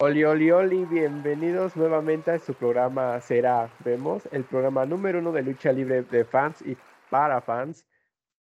[0.00, 5.42] Oli, oli, oli, bienvenidos nuevamente a su programa Será Vemos, el programa número uno de
[5.42, 6.76] lucha libre de fans y
[7.10, 7.84] para fans.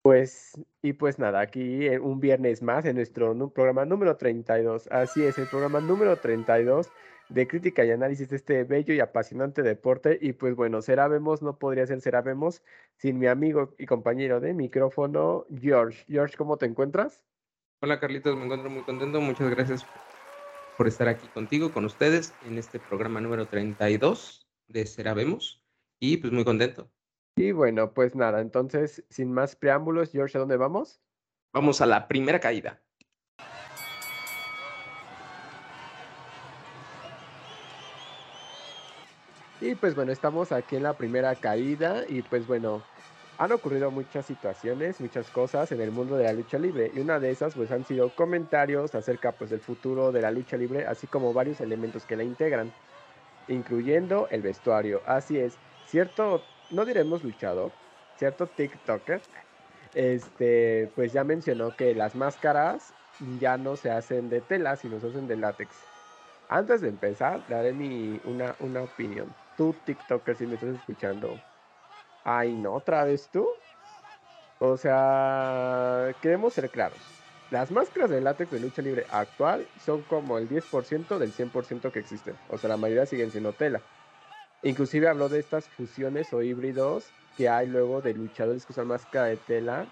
[0.01, 4.89] Pues, y pues nada, aquí eh, un viernes más en nuestro programa número 32.
[4.91, 6.91] Así es, el programa número 32
[7.29, 10.19] de crítica y análisis de este bello y apasionante deporte.
[10.21, 12.63] Y pues bueno, Será Vemos no podría ser Será Vemos
[12.97, 16.03] sin mi amigo y compañero de micrófono, George.
[16.09, 17.23] George, ¿cómo te encuentras?
[17.79, 19.21] Hola Carlitos, me encuentro muy contento.
[19.21, 19.85] Muchas gracias
[20.77, 25.63] por estar aquí contigo, con ustedes, en este programa número 32 de Será Vemos.
[25.99, 26.91] Y pues muy contento.
[27.37, 31.01] Y bueno, pues nada, entonces, sin más preámbulos, George, ¿a dónde vamos?
[31.53, 32.81] Vamos a la primera caída.
[39.61, 42.83] Y pues bueno, estamos aquí en la primera caída y pues bueno,
[43.37, 47.19] han ocurrido muchas situaciones, muchas cosas en el mundo de la lucha libre y una
[47.19, 51.07] de esas pues han sido comentarios acerca pues del futuro de la lucha libre, así
[51.07, 52.71] como varios elementos que la integran,
[53.47, 55.01] incluyendo el vestuario.
[55.05, 57.71] Así es, cierto no diremos luchador,
[58.17, 59.21] cierto TikToker,
[59.93, 62.93] este, pues ya mencionó que las máscaras
[63.39, 65.75] ya no se hacen de tela, sino se hacen de látex.
[66.49, 69.33] Antes de empezar, daré mi, una, una opinión.
[69.57, 71.39] Tú, TikToker, si me estás escuchando,
[72.25, 73.47] ay, no, otra vez tú.
[74.59, 76.99] O sea, queremos ser claros.
[77.51, 81.99] Las máscaras de látex de lucha libre actual son como el 10% del 100% que
[81.99, 82.35] existen.
[82.49, 83.81] O sea, la mayoría siguen siendo tela.
[84.63, 89.27] Inclusive habló de estas fusiones o híbridos que hay luego de luchadores que usan máscara
[89.27, 89.85] de tela,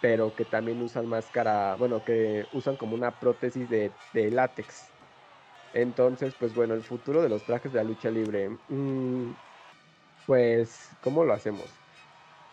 [0.00, 3.92] pero que también usan máscara, bueno, que usan como una prótesis de,
[4.30, 4.86] látex.
[5.74, 8.48] Entonces, pues bueno, el futuro de los trajes de la lucha libre.
[8.68, 9.32] Mm,
[10.28, 11.66] pues, ¿cómo lo hacemos?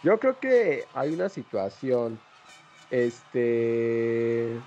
[0.01, 2.19] Yo creo que hay una situación,
[2.89, 4.59] este,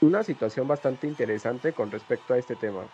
[0.00, 2.84] una situación bastante interesante con respecto a este tema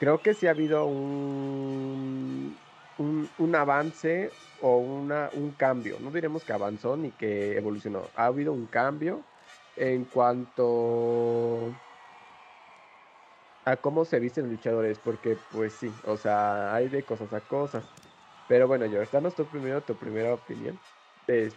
[0.00, 2.56] creo que sí ha habido un,
[2.98, 4.30] un, avance
[4.62, 5.98] o una, un cambio.
[6.00, 8.02] No diremos que avanzó ni que evolucionó.
[8.16, 9.20] Ha habido un cambio
[9.76, 11.74] en cuanto
[13.64, 17.84] a cómo se visten luchadores, porque pues sí, o sea, hay de cosas a cosas.
[18.46, 20.80] Pero bueno, George, danos tu primero tu primera opinión
[21.26, 21.52] de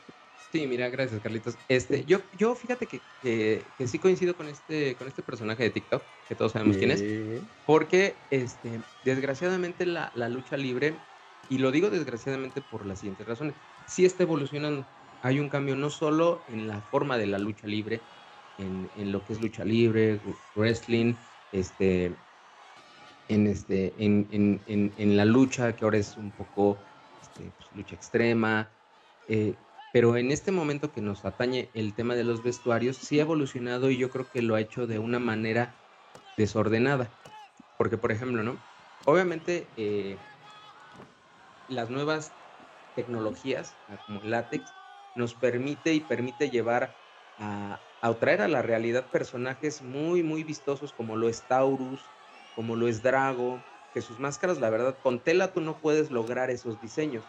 [0.54, 1.58] Sí, mira, gracias, Carlitos.
[1.68, 6.04] Este, yo, yo fíjate que, que, sí coincido con este, con este personaje de TikTok,
[6.28, 7.04] que todos sabemos quién es,
[7.66, 11.00] porque este, desgraciadamente la, la, lucha libre,
[11.50, 13.56] y lo digo desgraciadamente por las siguientes razones,
[13.88, 14.86] sí está evolucionando.
[15.24, 18.02] Hay un cambio no solo en la forma de la lucha libre,
[18.60, 20.22] en, en lo que es lucha libre,
[20.54, 21.16] wrestling,
[21.54, 22.18] este,
[23.28, 26.84] en, este, en, en, en la lucha, que ahora es un poco
[27.22, 28.72] este, pues, lucha extrema.
[29.28, 29.56] Eh,
[29.92, 33.92] pero en este momento que nos atañe el tema de los vestuarios, sí ha evolucionado
[33.92, 35.80] y yo creo que lo ha hecho de una manera
[36.36, 37.14] desordenada.
[37.78, 38.58] Porque, por ejemplo, ¿no?
[39.06, 40.18] Obviamente, eh,
[41.68, 42.34] las nuevas
[42.96, 44.74] tecnologías, como el látex,
[45.16, 46.98] nos permite y permite llevar
[47.38, 52.02] a, a traer a la realidad personajes muy, muy vistosos como lo es Taurus,
[52.54, 53.60] como lo es Drago,
[53.94, 57.24] que sus máscaras, la verdad, con tela tú no puedes lograr esos diseños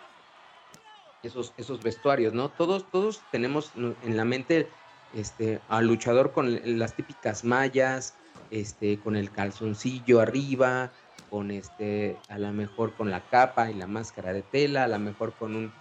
[1.23, 2.51] esos, esos vestuarios, ¿no?
[2.51, 4.69] Todos, todos tenemos en la mente
[5.13, 8.19] este, al luchador con las típicas mallas,
[8.51, 10.93] este, con el calzoncillo arriba,
[11.31, 14.99] con este, a lo mejor con la capa y la máscara de tela, a lo
[14.99, 15.73] mejor con un,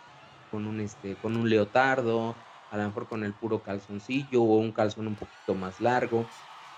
[0.52, 2.36] con un, este, con un leotardo,
[2.74, 6.32] a lo mejor con el puro calzoncillo o un calzón un poquito más largo.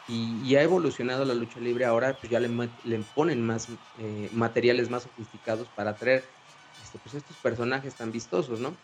[0.06, 2.50] Y, ha evolucionado la lucha libre ahora, pues ya le,
[2.84, 6.36] le ponen más eh, materiales más sofisticados para traer
[7.02, 8.78] pues estos personajes tan vistosos, ¿no?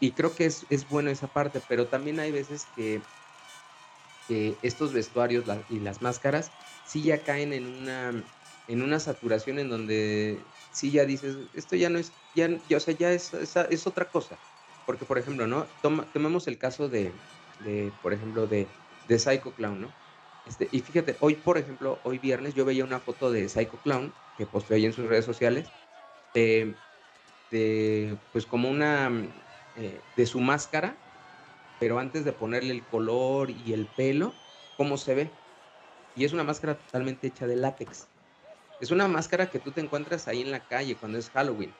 [0.00, 3.06] Y creo que es, bueno esa parte, pero también hay veces que,
[4.28, 6.52] estos vestuarios y las máscaras
[6.84, 8.24] sí ya caen en una,
[8.66, 12.80] en una saturación en donde sí ya dices, esto ya no es, ya, ya o
[12.80, 14.40] sea, ya es, es, otra cosa.
[14.90, 15.66] Porque, por ejemplo, ¿no?
[16.12, 17.14] tomemos el caso de,
[18.02, 18.66] por ejemplo, de,
[19.08, 19.92] Psycho Clown, ¿no?
[20.44, 24.12] Este, y fíjate, hoy, por ejemplo, hoy viernes yo veía una foto de Psycho Clown
[24.36, 25.70] que posteó ahí en sus redes sociales.
[26.34, 26.74] Eh,
[27.52, 29.12] de, pues como una,
[29.76, 30.96] eh, de su máscara,
[31.78, 34.32] pero antes de ponerle el color y el pelo,
[34.76, 35.30] cómo se ve.
[36.16, 38.08] Y es una máscara totalmente hecha de látex.
[38.80, 41.72] Es una máscara que tú te encuentras ahí en la calle cuando es Halloween.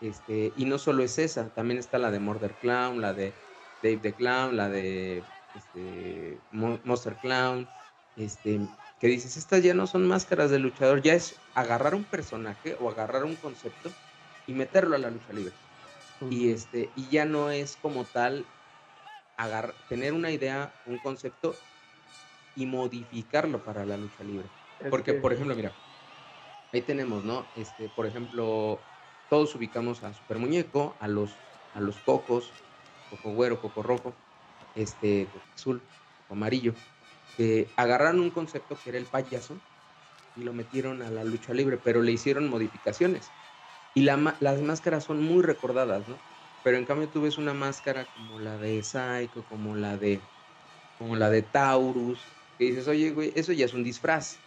[0.00, 3.38] Este, y no solo es esa, también está la de Murder Clown, la de
[3.82, 7.70] Dave the Clown, la de este, Monster Clown,
[8.14, 12.76] este, que dices, estas ya no son máscaras de luchador, ya es agarrar un personaje
[12.78, 13.98] o agarrar un concepto
[14.46, 15.60] y meterlo a la lucha libre.
[16.28, 18.54] Y, este, y ya no es como tal
[19.36, 21.68] agarrar, tener una idea, un concepto
[22.54, 24.52] y modificarlo para la lucha libre.
[24.88, 25.80] Porque, por ejemplo, mira,
[26.72, 27.52] ahí tenemos, ¿no?
[27.54, 28.89] Este, por ejemplo,
[29.30, 31.42] todos ubicamos a Super Muñeco, a los,
[31.74, 32.58] a los cocos,
[33.08, 34.24] coco güero, coco rojo,
[34.74, 36.76] este, coco azul, coco amarillo,
[37.36, 39.64] que agarraron un concepto que era el payaso
[40.34, 43.36] y lo metieron a la lucha libre, pero le hicieron modificaciones.
[43.94, 46.24] Y las máscaras son muy recordadas, ¿no?
[46.62, 50.30] Pero en cambio tú ves una máscara como la de Psycho, como la de,
[50.98, 54.44] como la de Taurus, que dices, oye, güey, eso ya es un disfraz.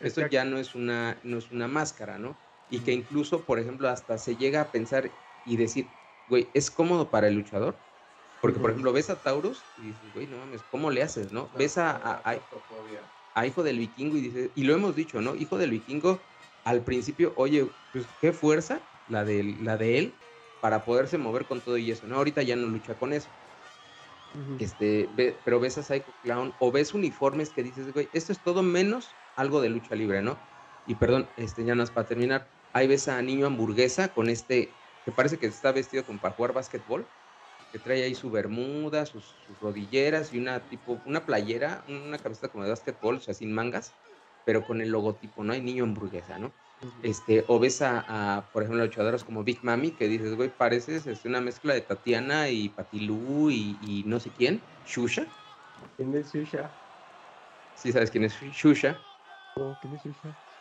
[0.00, 2.45] Eso ya no es una, no es una máscara, ¿no?
[2.68, 5.10] Y que incluso, por ejemplo, hasta se llega a pensar
[5.44, 5.86] y decir,
[6.28, 7.76] güey, ¿es cómodo para el luchador?
[8.40, 11.48] Porque, por ejemplo, ves a Taurus y dices, güey, no mames, ¿cómo le haces, no?
[11.56, 12.22] ves a,
[13.34, 15.34] a, Hijo del Vikingo y dices, y lo hemos dicho, ¿no?
[15.34, 16.20] Hijo del Vikingo,
[16.64, 20.14] al principio, oye, pues qué fuerza la de, la de él
[20.60, 22.16] para poderse mover con todo y eso, ¿no?
[22.16, 23.28] Ahorita ya no lucha con eso.
[24.58, 25.08] Este,
[25.44, 29.08] pero ves a Psycho Clown o ves uniformes que dices, güey, esto es todo menos
[29.34, 30.36] algo de lucha libre, ¿no?
[30.86, 32.46] Y perdón, este, ya no es para terminar.
[32.76, 36.52] Ahí ves a Niño Hamburguesa con este, que parece que está vestido como para jugar
[36.52, 37.10] básquetbol,
[37.72, 42.64] que trae ahí su bermuda, sus, rodilleras y una tipo, una playera, una camiseta como
[42.64, 43.96] de básquetbol, o sea, sin mangas,
[44.44, 45.54] pero con el logotipo, ¿no?
[45.54, 46.52] Hay Niño Hamburguesa, ¿no?
[47.02, 51.28] Este, o ves a, por ejemplo, luchadoras como Big Mami, que dices, güey, pareces este,
[51.28, 55.26] una mezcla de Tatiana y Patilú y, y no sé quién, Shusha.
[55.96, 56.70] ¿Quién es Shusha?
[57.74, 59.02] Sí, sabes quién es Shusha.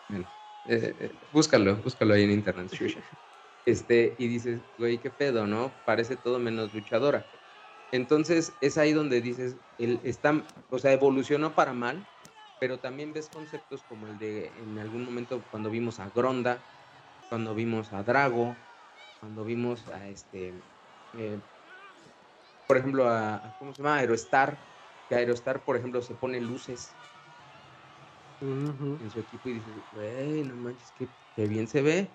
[0.08, 0.26] Bueno,
[0.66, 2.72] eh, eh, búscalo, búscalo ahí en internet,
[3.66, 5.82] Este, y dices, güey, qué pedo, ¿no?
[5.86, 7.32] Parece todo menos luchadora.
[7.92, 12.08] Entonces es ahí donde dices, él está, o sea, evolucionó para mal,
[12.60, 16.68] pero también ves conceptos como el de en algún momento cuando vimos a Gronda,
[17.28, 18.68] cuando vimos a Drago,
[19.20, 20.64] cuando vimos a este,
[21.14, 21.42] eh,
[22.68, 23.98] por ejemplo, a, ¿cómo se llama?
[23.98, 24.68] Aerostar,
[25.08, 27.00] que Aerostar, por ejemplo, se pone luces
[28.42, 30.92] en su equipo y dices, güey, no manches,
[31.36, 32.10] que, bien se ve.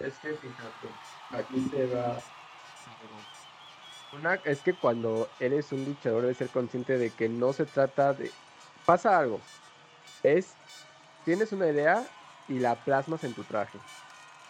[0.00, 0.88] Es que fíjate,
[1.30, 2.18] aquí se va.
[4.12, 8.12] Una, es que cuando eres un luchador debes ser consciente de que no se trata
[8.12, 8.30] de.
[8.84, 9.40] Pasa algo.
[10.22, 10.54] Es.
[11.24, 12.06] Tienes una idea
[12.48, 13.78] y la plasmas en tu traje.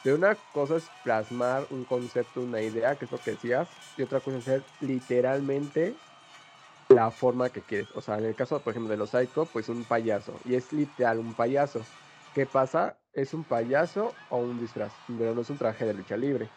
[0.04, 4.02] De una cosa es plasmar un concepto, una idea, que es lo que decías, y
[4.02, 5.96] otra cosa es ser literalmente
[6.88, 7.90] la forma que quieres.
[7.94, 10.40] O sea, en el caso, por ejemplo, de los Psycho, pues un payaso.
[10.44, 11.90] Y es literal un payaso.
[12.32, 13.00] ¿Qué pasa?
[13.12, 15.00] ¿Es un payaso o un disfraz?
[15.06, 16.54] Pero no es un traje de lucha libre.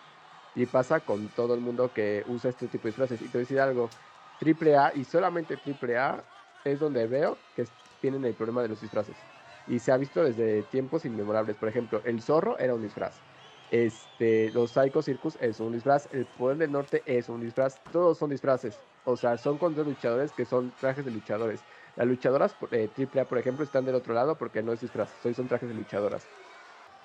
[0.53, 3.21] Y pasa con todo el mundo que usa este tipo de disfraces.
[3.21, 3.95] Y te voy a decir algo,
[4.39, 6.29] AAA y solamente AAA
[6.63, 7.65] es donde veo que
[7.99, 9.27] tienen el problema de los disfraces.
[9.65, 11.57] Y se ha visto desde tiempos inmemorables.
[11.57, 13.23] Por ejemplo, el zorro era un disfraz.
[13.69, 16.07] Este, los Psycho Circus es un disfraz.
[16.11, 17.81] El Poder del Norte es un disfraz.
[17.91, 18.83] Todos son disfraces.
[19.11, 21.65] O sea, son contra luchadores que son trajes de luchadores.
[21.95, 25.47] Las luchadoras eh, AAA, por ejemplo, están del otro lado porque no es disfraz, son
[25.47, 26.31] trajes de luchadoras.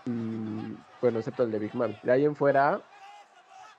[0.06, 1.98] Mm, bueno, excepto el de Big Man.
[2.02, 2.88] De ahí en fuera,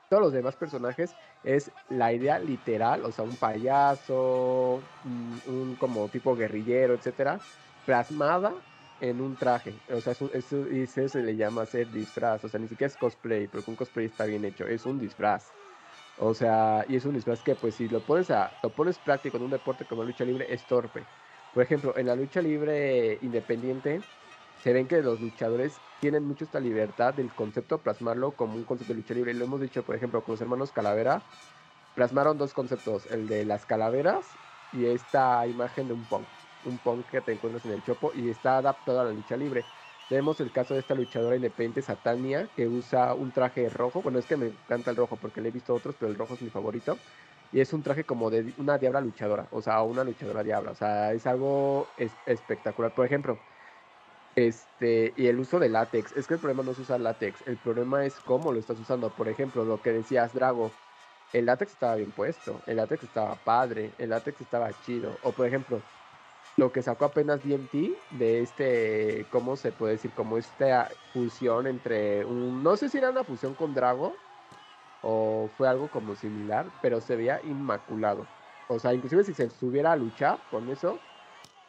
[0.07, 5.75] todos los demás personajes es la idea literal, o sea, un payaso, un, mm, un
[5.77, 7.43] como tipo guerrillero, etcétera,
[7.85, 8.65] plasmada
[8.99, 9.83] en un traje.
[9.87, 10.65] O sea, eso, eso,
[11.09, 12.43] se le llama hacer disfraz.
[12.43, 14.65] O sea, ni siquiera es cosplay, porque un cosplay está bien hecho.
[14.67, 15.55] Es un disfraz.
[16.17, 19.35] O sea, y es un disfraz que pues si lo pones a, lo pones práctico
[19.37, 21.09] en un deporte como la lucha libre es torpe.
[21.51, 24.05] Por ejemplo, en la lucha libre independiente
[24.55, 28.93] se ven que los luchadores tienen mucho esta libertad del concepto plasmarlo como un concepto
[28.93, 29.33] de lucha libre.
[29.33, 31.27] Lo hemos dicho, por ejemplo, con los hermanos Calavera,
[31.93, 34.39] plasmaron dos conceptos, el de las calaveras
[34.71, 36.29] y esta imagen de un punk,
[36.61, 39.67] un punk que te encuentras en el chopo y está adaptado a la lucha libre.
[40.07, 44.01] Tenemos el caso de esta luchadora independiente, Satania, que usa un traje rojo.
[44.01, 46.35] Bueno, es que me encanta el rojo porque le he visto otros, pero el rojo
[46.35, 46.97] es mi favorito.
[47.51, 50.71] Y es un traje como de una diabla luchadora, o sea, una luchadora diabla.
[50.71, 51.87] O sea, es algo
[52.25, 52.93] espectacular.
[52.93, 53.39] Por ejemplo,
[54.35, 56.11] este, y el uso de látex.
[56.15, 59.09] Es que el problema no es usar látex, el problema es cómo lo estás usando.
[59.15, 60.71] Por ejemplo, lo que decías, Drago,
[61.33, 65.19] el látex estaba bien puesto, el látex estaba padre, el látex estaba chido.
[65.23, 65.81] O por ejemplo,
[66.57, 70.13] lo que sacó apenas DMT de este, ¿cómo se puede decir?
[70.13, 74.23] Como esta fusión entre un, no sé si era una fusión con Drago
[75.01, 78.33] o fue algo como similar, pero se veía inmaculado.
[78.67, 81.05] O sea, inclusive si se subiera a luchar con eso,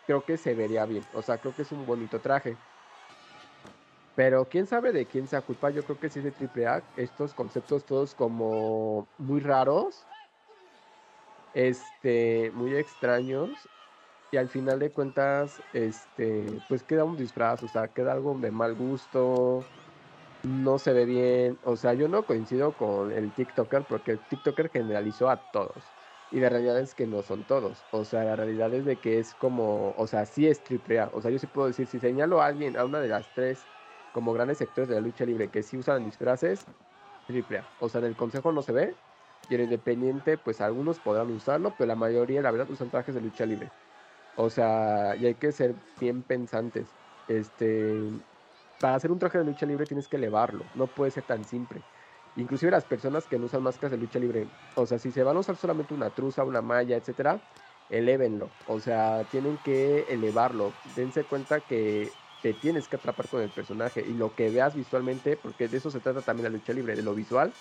[0.06, 1.08] creo que se vería bien.
[1.12, 2.62] O sea, creo que es un bonito traje.
[4.14, 7.34] Pero quién sabe de quién sea culpa, yo creo que sí es de AAA, estos
[7.34, 10.08] conceptos todos como muy raros,
[11.52, 13.70] este, muy extraños,
[14.30, 18.50] y al final de cuentas, este, pues queda un disfraz, o sea, queda algo de
[18.50, 19.66] mal gusto,
[20.42, 24.70] no se ve bien, o sea, yo no coincido con el TikToker porque el TikToker
[24.70, 25.96] generalizó a todos.
[26.30, 27.86] Y la realidad es que no son todos.
[27.90, 31.00] O sea, la realidad es de que es como, o sea, sí es triple.
[31.12, 33.68] O sea, yo sí puedo decir, si señalo a alguien, a una de las tres
[34.12, 36.66] como grandes sectores de la lucha libre que sí usan disfraces,
[37.26, 37.64] triple.
[37.78, 38.98] O sea, en el consejo no se ve.
[39.48, 43.20] Y en Independiente, pues algunos podrán usarlo, pero la mayoría, la verdad, usan trajes de
[43.20, 43.72] lucha libre.
[44.36, 46.98] O sea, y hay que ser bien pensantes.
[47.26, 48.10] Este,
[48.78, 51.86] para hacer un traje de lucha libre tienes que elevarlo, no puede ser tan simple.
[52.34, 55.36] Inclusive las personas que no usan máscaras de lucha libre, o sea, si se van
[55.36, 57.48] a usar solamente una truza, una malla, etcétera,
[57.88, 58.58] elévenlo.
[58.66, 60.80] O sea, tienen que elevarlo.
[60.84, 65.36] Dense cuenta que te tienes que atrapar con el personaje y lo que veas visualmente,
[65.38, 67.58] porque de eso se trata también la lucha libre, de lo visual,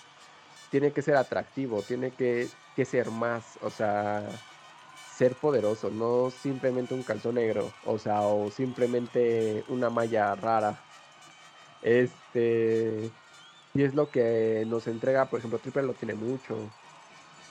[0.70, 4.44] tiene que ser atractivo, tiene que, que ser más, o sea,
[5.16, 10.78] ser poderoso, no simplemente un calzón negro, o sea, o simplemente una malla rara.
[11.82, 13.10] Este,
[13.74, 16.58] y es lo que nos entrega, por ejemplo, Triple lo tiene mucho.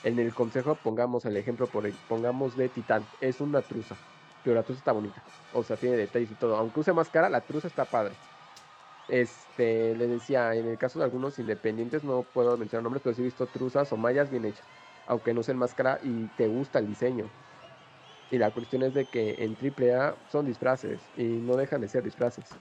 [0.03, 3.07] En el consejo pongamos el ejemplo, por, pongamos de Titán.
[3.23, 3.97] Es una truza,
[4.43, 5.23] pero la truza está bonita.
[5.55, 6.57] O sea, tiene detalles y todo.
[6.57, 8.13] Aunque use máscara, la truza está padre.
[9.09, 13.23] Este, les decía, en el caso de algunos independientes, no puedo mencionar nombres, pero sí
[13.23, 14.67] he visto truzas o mallas bien hechas.
[15.07, 17.31] Aunque no usen máscara y te gusta el diseño.
[18.31, 22.03] Y la cuestión es de que en AAA son disfraces y no dejan de ser
[22.03, 22.59] disfraces.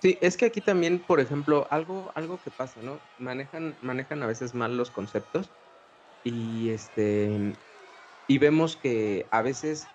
[0.00, 3.00] Sí, es que aquí también, por ejemplo, algo, algo que pasa, ¿no?
[3.18, 5.52] Manejan, manejan a veces mal los conceptos
[6.24, 7.52] y este
[8.26, 9.90] y vemos que a veces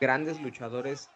[0.00, 1.10] grandes luchadores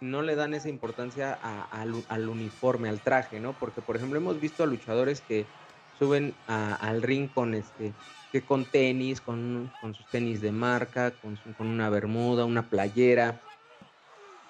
[0.00, 3.58] no le dan esa importancia al, uniforme, al traje, ¿no?
[3.58, 5.50] Porque, por ejemplo, hemos visto a luchadores que
[5.98, 7.92] suben al ring con este,
[8.32, 13.40] que con tenis, con, con sus tenis de marca, con, con una bermuda, una playera,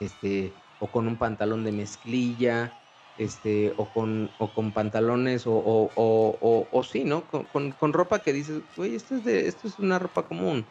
[0.00, 2.72] este, o con un pantalón de mezclilla,
[3.18, 7.22] este, o con, o con pantalones, o, o, o, sí, ¿no?
[7.22, 10.64] Con, con, ropa que dices, güey, esto es de, esto es una ropa común.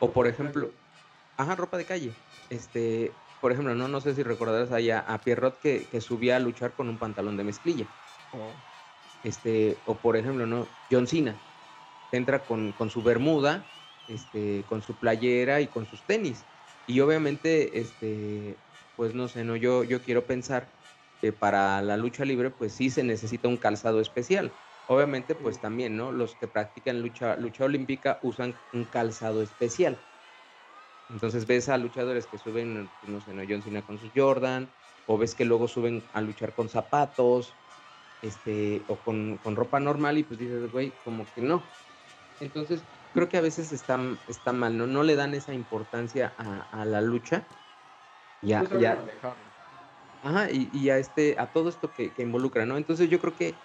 [0.00, 0.70] O por ejemplo,
[1.36, 2.12] ajá, ropa de calle.
[2.50, 6.40] Este, por ejemplo, no, no sé si recordarás ahí a, Pierrot que, que, subía a
[6.40, 7.86] luchar con un pantalón de mezclilla.
[8.32, 8.73] Oh.
[9.24, 10.78] Este, o por ejemplo, ¿no?
[10.90, 11.42] John Cena
[12.12, 13.74] entra con, con su bermuda,
[14.06, 16.48] este, con su playera y con sus tenis.
[16.86, 18.62] Y obviamente, este,
[18.94, 20.74] pues no sé, no, yo, yo quiero pensar
[21.20, 24.60] que para la lucha libre, pues sí se necesita un calzado especial.
[24.86, 26.12] Obviamente, pues también, ¿no?
[26.12, 30.06] Los que practican lucha, lucha olímpica usan un calzado especial.
[31.08, 33.42] Entonces ves a luchadores que suben, pues, no sé, ¿no?
[33.48, 34.74] John Cena con sus Jordan,
[35.06, 37.58] o ves que luego suben a luchar con zapatos,
[38.22, 41.70] este, o con, con ropa normal, y pues dices, güey, como que no.
[42.40, 44.86] Entonces, creo que a veces está, está mal, ¿no?
[44.86, 47.46] No le dan esa importancia a la lucha
[48.44, 49.04] ya, ya.
[50.22, 52.76] Ajá, y, a este, a todo esto que, involucra, ¿no?
[52.76, 53.58] Entonces yo creo que,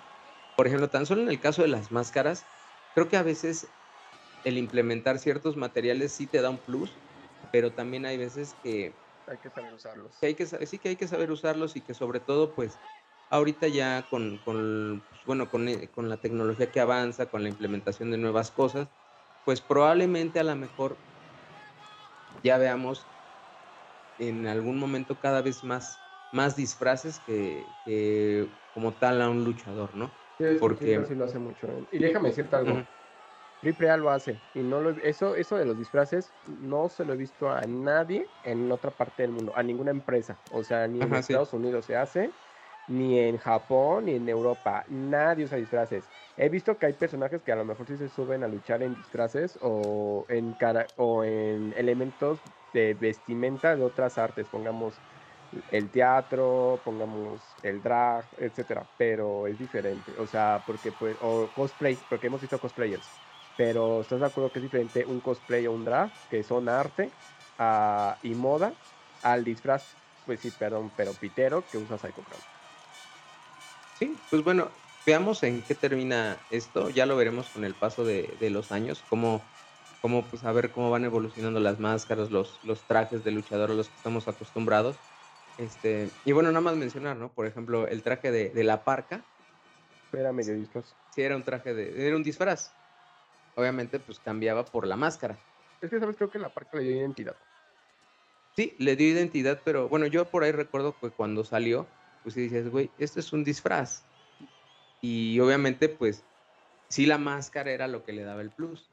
[0.56, 2.48] por ejemplo, tan solo en el caso de las máscaras,
[2.94, 3.74] creo que a veces
[4.44, 6.98] el implementar ciertos materiales sí te da un plus,
[7.52, 10.22] pero también hay veces que hay que saber usarlos.
[10.22, 12.80] hay que, sí que hay que saber usarlos y que sobre todo, pues,
[13.30, 17.50] ahorita ya con, con pues, bueno, con, eh, con la tecnología que avanza, con la
[17.50, 18.90] implementación de nuevas cosas,
[19.46, 20.98] pues probablemente a lo mejor
[22.44, 23.08] ya veamos
[24.18, 30.12] en algún momento cada vez más, más disfraces que, como tal a un luchador, ¿no?
[30.60, 31.68] Porque sí lo hace mucho.
[31.68, 31.88] ¿eh?
[31.92, 32.86] Y déjame decirte algo.
[33.62, 37.12] Triple A lo hace y no lo, eso eso de los disfraces no se lo
[37.12, 41.02] he visto a nadie en otra parte del mundo, a ninguna empresa, o sea, ni
[41.02, 42.32] en Estados Unidos se hace,
[42.90, 46.12] ni en Japón, ni en Europa, nadie usa disfraces.
[46.36, 48.96] He visto que hay personajes que a lo mejor sí se suben a luchar en
[48.96, 52.44] disfraces o en cara o en elementos
[52.74, 55.04] de vestimenta de otras artes, pongamos
[55.70, 61.98] el teatro, pongamos el drag, etcétera, pero es diferente, o sea, porque pues, o cosplay,
[62.08, 63.14] porque hemos visto cosplayers,
[63.56, 67.16] pero ¿estás de acuerdo que es diferente un cosplay o un drag, que son arte
[68.22, 68.80] y moda,
[69.22, 72.59] al disfraz, pues sí, perdón, pero pitero que usa Psycho Crown?
[74.00, 78.38] Sí, pues bueno, veamos en qué termina esto, ya lo veremos con el paso de,
[78.40, 79.52] de los años, cómo
[80.02, 83.74] como pues a ver cómo van evolucionando las máscaras, los, los trajes de luchador a
[83.74, 85.02] los que estamos acostumbrados.
[85.58, 87.34] Este, y bueno, nada más mencionar, ¿no?
[87.34, 89.26] Por ejemplo, el traje de, de la parca.
[90.14, 90.96] Era medio disfraz.
[91.10, 92.08] Sí, era un traje de.
[92.08, 92.78] Era un disfraz.
[93.56, 95.44] Obviamente, pues cambiaba por la máscara.
[95.82, 96.16] Es que, ¿sabes?
[96.16, 97.36] Creo que la parca le dio identidad.
[98.56, 101.90] Sí, le dio identidad, pero bueno, yo por ahí recuerdo que cuando salió,
[102.22, 104.08] pues sí decías, güey, esto es un disfraz.
[105.02, 106.28] Y obviamente, pues,
[106.90, 108.92] sí la máscara era lo que le daba el plus.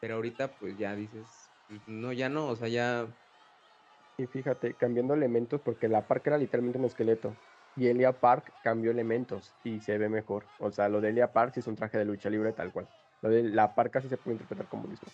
[0.00, 1.50] Pero ahorita pues ya dices,
[1.86, 3.16] no, ya no, o sea, ya...
[4.18, 7.36] Y fíjate, cambiando elementos, porque la Park era literalmente un esqueleto.
[7.74, 10.48] Y Elia Park cambió elementos y se ve mejor.
[10.56, 12.88] O sea, lo de Elia Park sí es un traje de lucha libre tal cual.
[13.20, 15.12] Lo de la parca sí se puede interpretar como comunismo.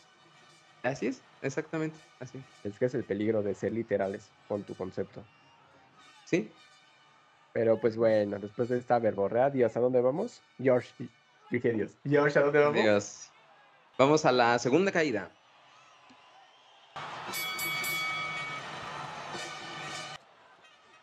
[0.82, 2.44] Así es, exactamente, así.
[2.62, 5.24] Es que es el peligro de ser literales con tu concepto.
[6.24, 6.61] Sí.
[7.52, 10.40] Pero pues bueno, después de esta verborrea, Dios, ¿a dónde vamos?
[10.60, 10.88] George,
[11.50, 11.92] dije Dios.
[12.08, 12.82] George, ¿a dónde vamos?
[12.82, 13.28] Dios.
[13.98, 15.30] Vamos a la segunda caída.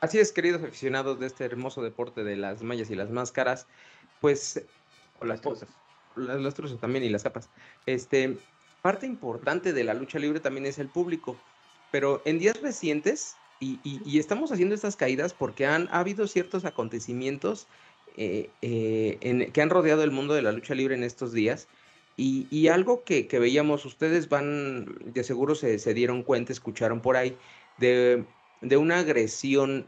[0.02, 3.68] Así es, queridos aficionados de este hermoso deporte de las mallas y las máscaras,
[4.22, 4.64] pues...
[5.20, 5.68] O las truzas.
[6.16, 7.50] Las, las truzas también y las capas.
[7.86, 8.38] Este,
[8.82, 11.38] parte importante de la lucha libre también es el público,
[11.92, 17.68] pero en días recientes, y, estamos haciendo estas caídas porque han ha habido ciertos acontecimientos
[18.18, 21.68] eh, eh, que han rodeado el mundo de la lucha libre en estos días,
[22.22, 27.38] y, algo que, veíamos, ustedes van, de seguro se, se dieron cuenta, escucharon por ahí,
[27.78, 28.26] de
[28.62, 29.88] de una agresión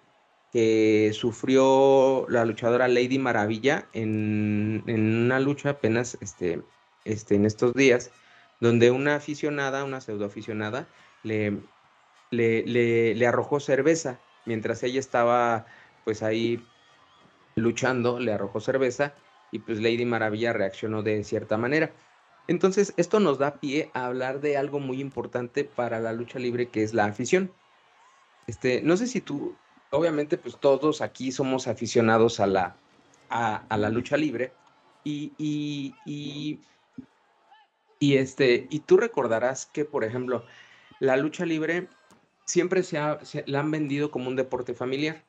[0.52, 6.62] que sufrió la luchadora Lady Maravilla en, una lucha apenas este,
[7.06, 8.12] este, en estos días,
[8.60, 10.88] donde una aficionada, una pseudoaficionada,
[11.24, 11.58] le,
[12.32, 12.64] le,
[13.16, 15.66] le, arrojó cerveza mientras ella estaba
[16.04, 16.66] pues ahí
[17.56, 19.14] luchando, le arrojó cerveza
[19.52, 21.92] y pues Lady Maravilla reaccionó de cierta manera.
[22.48, 26.70] Entonces, esto nos da pie a hablar de algo muy importante para la lucha libre
[26.70, 27.52] que es la afición.
[28.48, 29.56] Este, no sé si tú,
[29.92, 32.76] obviamente, pues todos aquí somos aficionados a la,
[33.30, 34.54] a, la lucha libre
[35.04, 36.60] y, y,
[38.00, 40.46] y, este, y tú recordarás que, por ejemplo,
[41.00, 41.88] la lucha libre
[42.46, 45.24] siempre se, ha, la han vendido como un deporte familiar.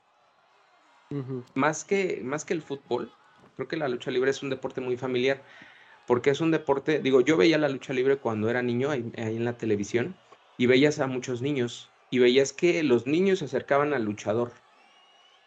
[1.54, 3.12] más, que, más que el fútbol,
[3.56, 5.42] creo que la lucha libre es un deporte muy familiar,
[6.06, 9.44] porque es un deporte, digo, yo veía la lucha libre cuando era niño ahí en
[9.44, 10.16] la televisión
[10.56, 14.52] y veías a muchos niños y veías que los niños se acercaban al luchador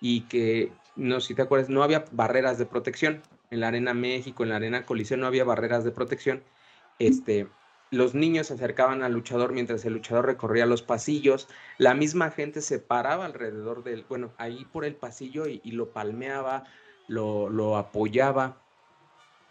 [0.02, 3.22] y que, no si te acuerdas, no había barreras de protección.
[3.52, 6.44] En la Arena México, en la Arena Coliseo no había barreras de protección.
[7.00, 7.48] Este,
[7.92, 11.48] los niños se acercaban al luchador mientras el luchador recorría los pasillos.
[11.78, 16.64] La misma gente se paraba alrededor del, bueno, ahí por el pasillo y, lo palmeaba,
[17.08, 18.58] lo, lo apoyaba.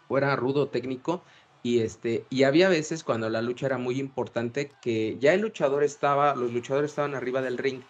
[0.07, 1.23] Fuera rudo técnico,
[1.65, 5.83] y, este, y había veces cuando la lucha era muy importante que ya el luchador
[5.83, 7.81] estaba, los luchadores estaban arriba del ring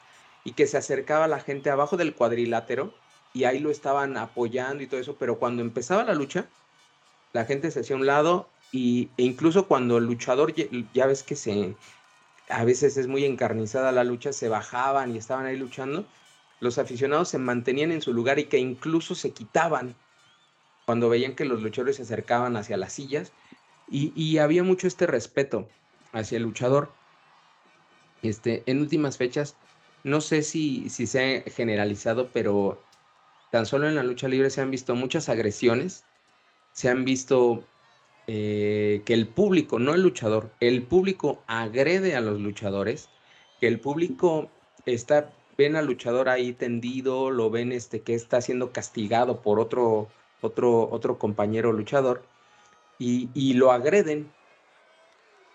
[0.46, 2.94] y que se acercaba la gente abajo del cuadrilátero
[3.34, 6.48] y ahí lo estaban apoyando y todo eso, pero cuando empezaba la lucha,
[7.34, 10.54] la gente se hacía a un lado y, e incluso cuando el luchador,
[10.94, 11.76] ya ves que se,
[12.50, 16.06] a veces es muy encarnizada la lucha, se bajaban y estaban ahí luchando,
[16.60, 19.96] los aficionados se mantenían en su lugar y que incluso se quitaban
[20.86, 23.32] cuando veían que los luchadores se acercaban hacia las sillas
[23.88, 25.68] y, había mucho este respeto
[26.12, 26.92] hacia el luchador.
[28.24, 29.56] Este, en últimas fechas,
[30.04, 32.82] no sé si, si se ha generalizado, pero
[33.52, 36.04] tan solo en la lucha libre se han visto muchas agresiones,
[36.74, 37.64] se han visto
[38.28, 43.10] eh, que el público, no el luchador, el público agrede a los luchadores,
[43.60, 44.50] que el público
[44.86, 50.08] está, ven al luchador ahí tendido, lo ven este, que está siendo castigado por otro,
[50.42, 52.24] otro, otro compañero luchador
[52.98, 54.32] y, lo agreden.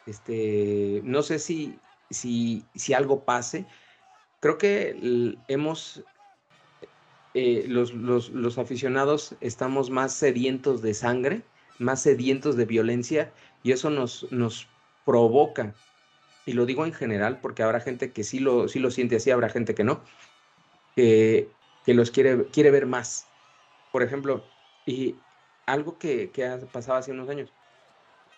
[0.06, 1.78] Este, no sé si,
[2.10, 3.66] si, si algo pase.
[4.40, 6.02] Creo que hemos,
[7.34, 11.42] eh, los, los, los, aficionados estamos más sedientos de sangre,
[11.80, 14.68] más sedientos de violencia y eso nos, nos
[15.04, 15.74] provoca,
[16.46, 19.30] y lo digo en general porque habrá gente que sí lo, sí lo siente así,
[19.30, 20.00] habrá gente que no,
[20.96, 21.48] que,
[21.84, 23.26] que los quiere, quiere ver más.
[23.92, 24.44] Por ejemplo,
[24.86, 25.16] y
[25.66, 27.52] algo que, que ha pasado hace unos años.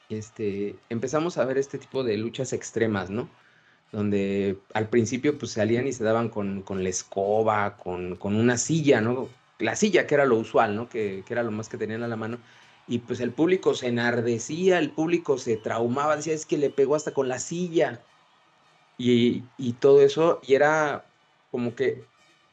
[0.09, 3.29] Este, empezamos a ver este tipo de luchas extremas, ¿no?
[3.93, 8.57] Donde al principio pues salían y se daban con, con la escoba, con, con, una
[8.57, 9.29] silla, ¿no?
[9.59, 10.89] La silla que era lo usual, ¿no?
[10.89, 12.39] Que, que, era lo más que tenían a la mano.
[12.89, 16.95] Y pues el público se enardecía, el público se traumaba, decía, es que le pegó
[16.95, 18.03] hasta con la silla.
[18.99, 21.07] Y, y todo eso, y era
[21.51, 22.05] como que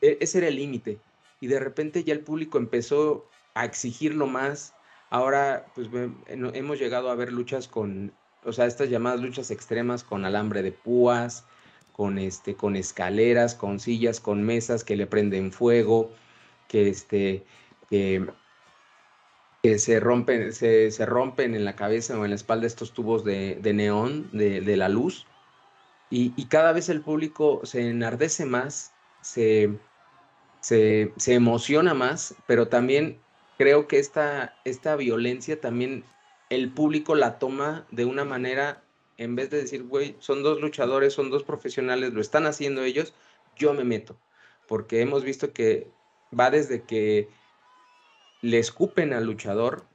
[0.02, 1.00] e, ese era el límite.
[1.42, 4.74] Y de repente ya el público empezó a exigirlo más.
[5.10, 5.90] Ahora, pues
[6.28, 8.14] hemos llegado a ver luchas con,
[8.44, 11.46] o sea, estas llamadas luchas extremas con alambre de púas,
[11.94, 16.12] con, este, con escaleras, con sillas, con mesas que le prenden fuego,
[16.68, 17.46] que, este,
[19.64, 24.30] se, rompen, se, rompen en la cabeza o en la espalda estos tubos de, neón,
[24.32, 25.26] de, la luz.
[26.10, 29.78] Y, y, cada vez el público se enardece más, se,
[30.62, 33.20] se, se emociona más, pero también
[33.58, 36.04] creo que esta, esta violencia también
[36.50, 38.84] el público la toma de una manera,
[39.18, 43.14] en vez de decir, güey, son dos luchadores, son dos profesionales, lo están haciendo ellos,
[43.56, 44.18] yo me meto.
[44.68, 45.92] Porque hemos visto que
[46.38, 47.30] va desde que
[48.42, 49.86] le escupen al luchador,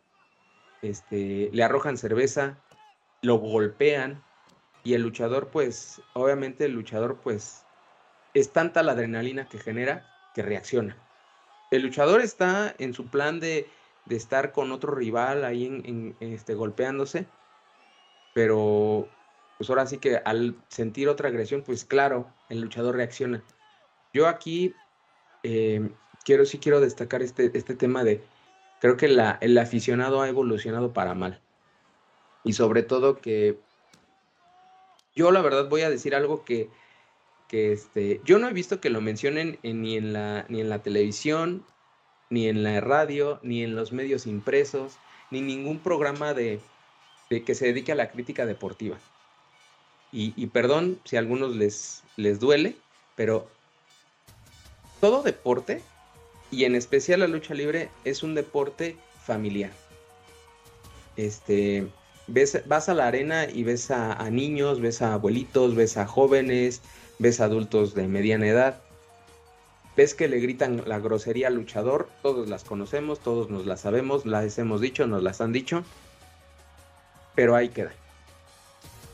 [0.82, 2.58] este, le arrojan cerveza,
[3.22, 4.22] lo golpean
[4.82, 7.64] y el luchador pues, obviamente el luchador pues
[8.34, 10.96] es tanta la adrenalina que genera que reacciona.
[11.70, 13.66] El luchador está en su plan de,
[14.10, 17.26] estar con otro rival ahí en, este, golpeándose,
[18.34, 19.08] pero
[19.56, 23.42] pues ahora sí que al sentir otra agresión, pues claro, el luchador reacciona.
[24.12, 24.74] Yo aquí
[25.42, 25.90] eh,
[26.24, 28.22] quiero, sí quiero destacar este, este tema de,
[28.84, 31.40] creo que el aficionado ha evolucionado para mal.
[32.44, 33.58] Y sobre todo que
[35.14, 36.68] yo la verdad voy a decir algo que,
[37.48, 40.82] que este, yo no he visto que lo mencionen ni, en la, ni en la
[40.82, 41.64] televisión,
[42.28, 44.98] ni en la radio, ni en los medios impresos,
[45.30, 46.60] ni ningún programa de,
[47.30, 48.98] que se dedique a la crítica deportiva.
[50.12, 52.76] Y, perdón si a algunos les, les duele,
[53.16, 53.48] pero
[55.00, 55.80] todo deporte,
[56.54, 59.72] y en especial la lucha libre, es un deporte familiar.
[61.16, 61.88] Este,
[62.28, 66.80] ves, vas a la arena y ves a, niños, ves a abuelitos, ves a jóvenes,
[67.18, 68.80] ves a adultos de mediana edad.
[69.96, 74.24] Ves que le gritan la grosería al luchador, todos las conocemos, todos nos las sabemos,
[74.24, 75.82] las hemos dicho, nos las han dicho,
[77.34, 77.92] pero ahí queda.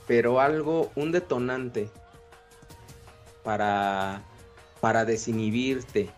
[0.07, 1.89] Pero algo, un detonante
[3.45, 4.23] para,
[4.81, 6.11] para desinhibirte,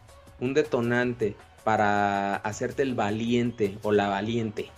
[0.43, 4.71] un detonante para hacerte el valiente o la valiente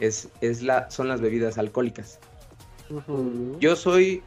[0.00, 2.18] es, la, son las bebidas alcohólicas.
[3.60, 4.22] Yo soy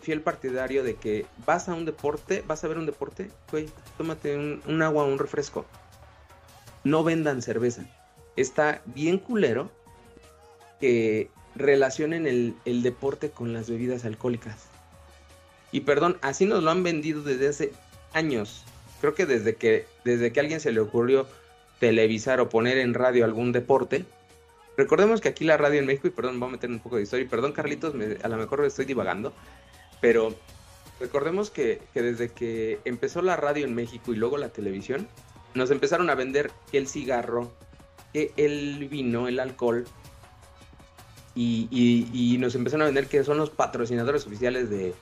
[0.00, 4.36] fiel partidario de que vas a un deporte, vas a ver un deporte, güey, tómate
[4.36, 5.66] un, agua, un refresco.
[6.84, 7.84] No vendan cerveza.
[8.36, 9.70] Está bien culero
[10.80, 14.68] que relacionen el, el, deporte con las bebidas alcohólicas.
[15.72, 17.72] Y perdón, así nos lo han vendido desde hace
[18.12, 18.64] años.
[19.00, 21.26] Creo que desde que, desde que a alguien se le ocurrió
[21.80, 24.04] televisar o poner en radio algún deporte,
[24.76, 27.02] Recordemos que aquí la radio en México, y perdón, voy a meter un poco de
[27.02, 29.32] historia, y perdón Carlitos, a lo mejor estoy divagando,
[30.00, 30.34] pero
[31.00, 35.08] recordemos que, desde que empezó la radio en México y luego la televisión,
[35.54, 37.52] nos empezaron a vender el cigarro,
[38.12, 39.86] el vino, el alcohol,
[41.34, 44.94] y, nos empezaron a vender que son los patrocinadores oficiales de,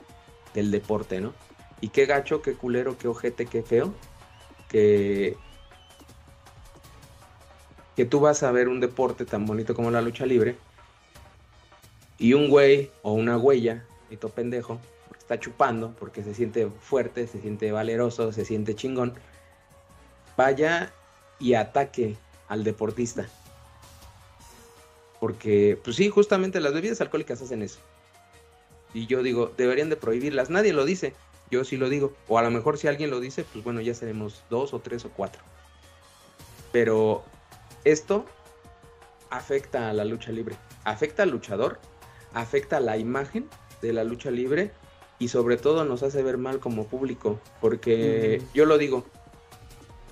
[0.55, 1.33] del deporte, ¿no?
[1.81, 3.93] Y qué gacho, qué culero, qué ojete, qué feo,
[4.69, 5.37] que
[7.97, 10.57] que tú vas a ver un deporte tan bonito como la lucha libre
[12.19, 13.85] y un güey o una huella,
[14.21, 14.81] todo pendejo,
[15.19, 19.15] está chupando porque se siente fuerte, se siente valeroso, se siente chingón,
[20.37, 20.93] vaya
[21.41, 22.17] y ataque
[22.49, 23.27] al deportista.
[25.19, 27.79] Porque, pues sí, justamente las bebidas alcohólicas hacen eso.
[28.93, 30.51] Y yo digo, deberían de prohibirlas.
[30.51, 31.15] Nadie lo dice,
[31.55, 32.13] yo sí lo digo.
[32.29, 35.05] O a lo mejor si alguien lo dice, pues bueno, ya seremos dos o tres
[35.05, 35.43] o cuatro.
[36.73, 37.25] Pero
[37.85, 38.27] esto
[39.31, 41.79] afecta a la lucha libre, afecta al luchador,
[42.33, 43.49] afecta a la imagen
[43.83, 44.73] de la lucha libre
[45.19, 49.05] y sobre todo nos hace ver mal como público, porque yo lo digo,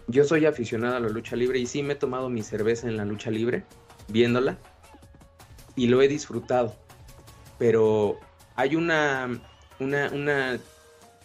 [0.07, 2.97] yo soy aficionado a la lucha libre y sí me he tomado mi cerveza en
[2.97, 3.65] la lucha libre,
[4.09, 4.59] viéndola,
[5.75, 6.77] y lo he disfrutado,
[7.59, 8.19] pero
[8.57, 9.41] hay una,
[9.81, 10.59] una,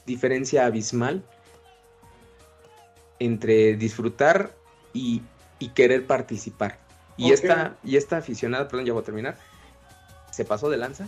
[0.07, 1.23] diferencia abismal
[3.19, 4.55] entre disfrutar
[4.93, 5.21] y
[5.59, 6.77] y querer participar.
[7.17, 9.37] Y, esta, y esta aficionada, perdón, ya voy a terminar,
[10.31, 11.07] se pasó de lanza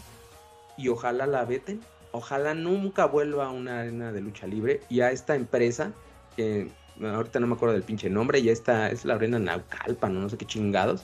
[0.76, 1.82] y ojalá la veten,
[2.12, 5.92] ojalá nunca vuelva a una arena de lucha libre y a esta empresa,
[6.36, 10.22] que ahorita no me acuerdo del pinche nombre, ya esta es la arena Naucalpan, no,
[10.22, 11.04] no sé qué chingados,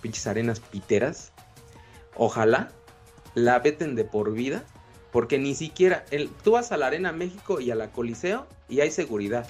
[0.00, 1.32] pinches arenas piteras,
[2.16, 2.70] ojalá
[3.34, 4.64] la veten de por vida,
[5.12, 8.80] porque ni siquiera, el, tú vas a la Arena México y a la Coliseo y
[8.80, 9.48] hay seguridad.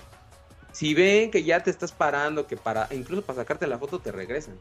[0.72, 4.12] Si ven que ya te estás parando, que para, incluso para sacarte la foto te
[4.12, 4.58] regresan.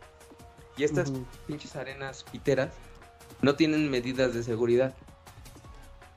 [0.75, 1.11] Y estas
[1.45, 2.69] pinches arenas piteras
[3.41, 4.93] no tienen medidas de seguridad.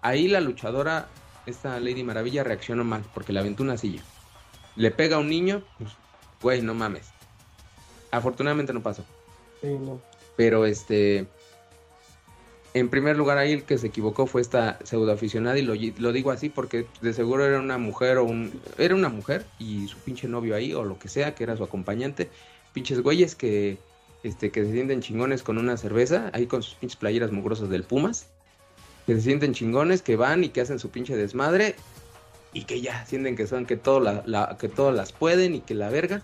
[0.01, 1.09] Ahí la luchadora,
[1.47, 4.03] esta Lady Maravilla, reaccionó mal porque le aventó una silla.
[4.77, 5.93] Le pega a un niño, pues,
[6.41, 7.11] güey, no mames.
[8.11, 9.05] Afortunadamente no pasó.
[9.61, 10.01] Sí, no.
[10.37, 11.27] Pero este,
[12.75, 16.49] en primer lugar ahí el que se equivocó fue esta pseudoaficionada y lo, digo así
[16.49, 18.61] porque de seguro era una mujer o un...
[18.79, 21.65] Era una mujer y su pinche novio ahí o lo que sea, que era su
[21.65, 22.31] acompañante.
[22.73, 23.77] Pinches güeyes que,
[24.23, 27.85] este, que se sienten chingones con una cerveza, ahí con sus pinches playeras mugrosas del
[27.85, 28.29] Pumas.
[29.07, 31.75] Que se sienten chingones, que van y que hacen su pinche desmadre
[32.55, 35.75] y que ya sienten que son, que, todo la, que todas las pueden y que
[35.75, 36.23] la verga.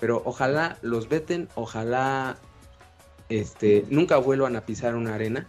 [0.00, 2.36] Pero ojalá los veten, ojalá
[3.30, 5.46] este, nunca vuelvan a pisar una arena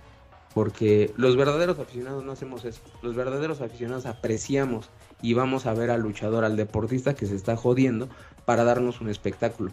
[0.54, 2.82] porque los verdaderos aficionados no hacemos eso.
[3.02, 4.90] Los verdaderos aficionados apreciamos
[5.22, 8.10] y vamos a ver al luchador, al deportista que se está jodiendo
[8.46, 9.72] para darnos un espectáculo.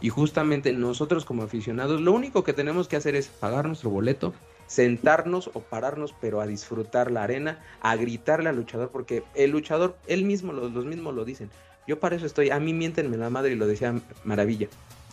[0.00, 4.34] Y justamente nosotros como aficionados, lo único que tenemos que hacer es pagar nuestro boleto,
[4.66, 9.96] sentarnos o pararnos, pero a disfrutar la arena, a gritarle al luchador, porque el luchador,
[10.06, 11.50] él mismo, los, mismos lo dicen.
[11.86, 14.68] Yo para eso estoy, a mí miéntenme la madre, y lo decía Maravilla,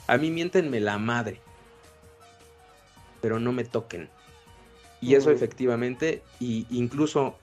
[0.08, 1.40] a mí miéntenme la madre,
[3.22, 4.10] pero no me toquen.
[5.02, 7.36] Y eso efectivamente, y incluso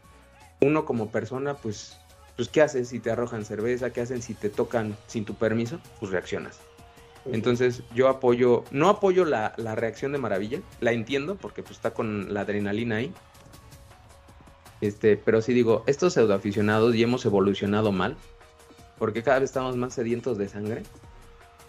[0.61, 1.99] uno como persona, pues,
[2.37, 3.90] pues, ¿qué hacen si te arrojan cerveza?
[3.92, 5.81] ¿Qué hacen si te tocan sin tu permiso?
[5.99, 6.61] Pues reaccionas.
[7.33, 11.92] Entonces yo apoyo, no apoyo la, la, reacción de Maravilla, la entiendo porque pues está
[11.92, 13.12] con la adrenalina ahí.
[14.81, 18.16] Este, pero sí digo, estos pseudoaficionados ya hemos evolucionado mal,
[18.99, 20.83] porque cada vez estamos más sedientos de sangre.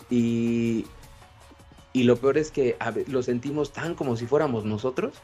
[0.10, 0.86] Y,
[1.94, 5.16] y lo peor es que lo sentimos tan como si fuéramos nosotros.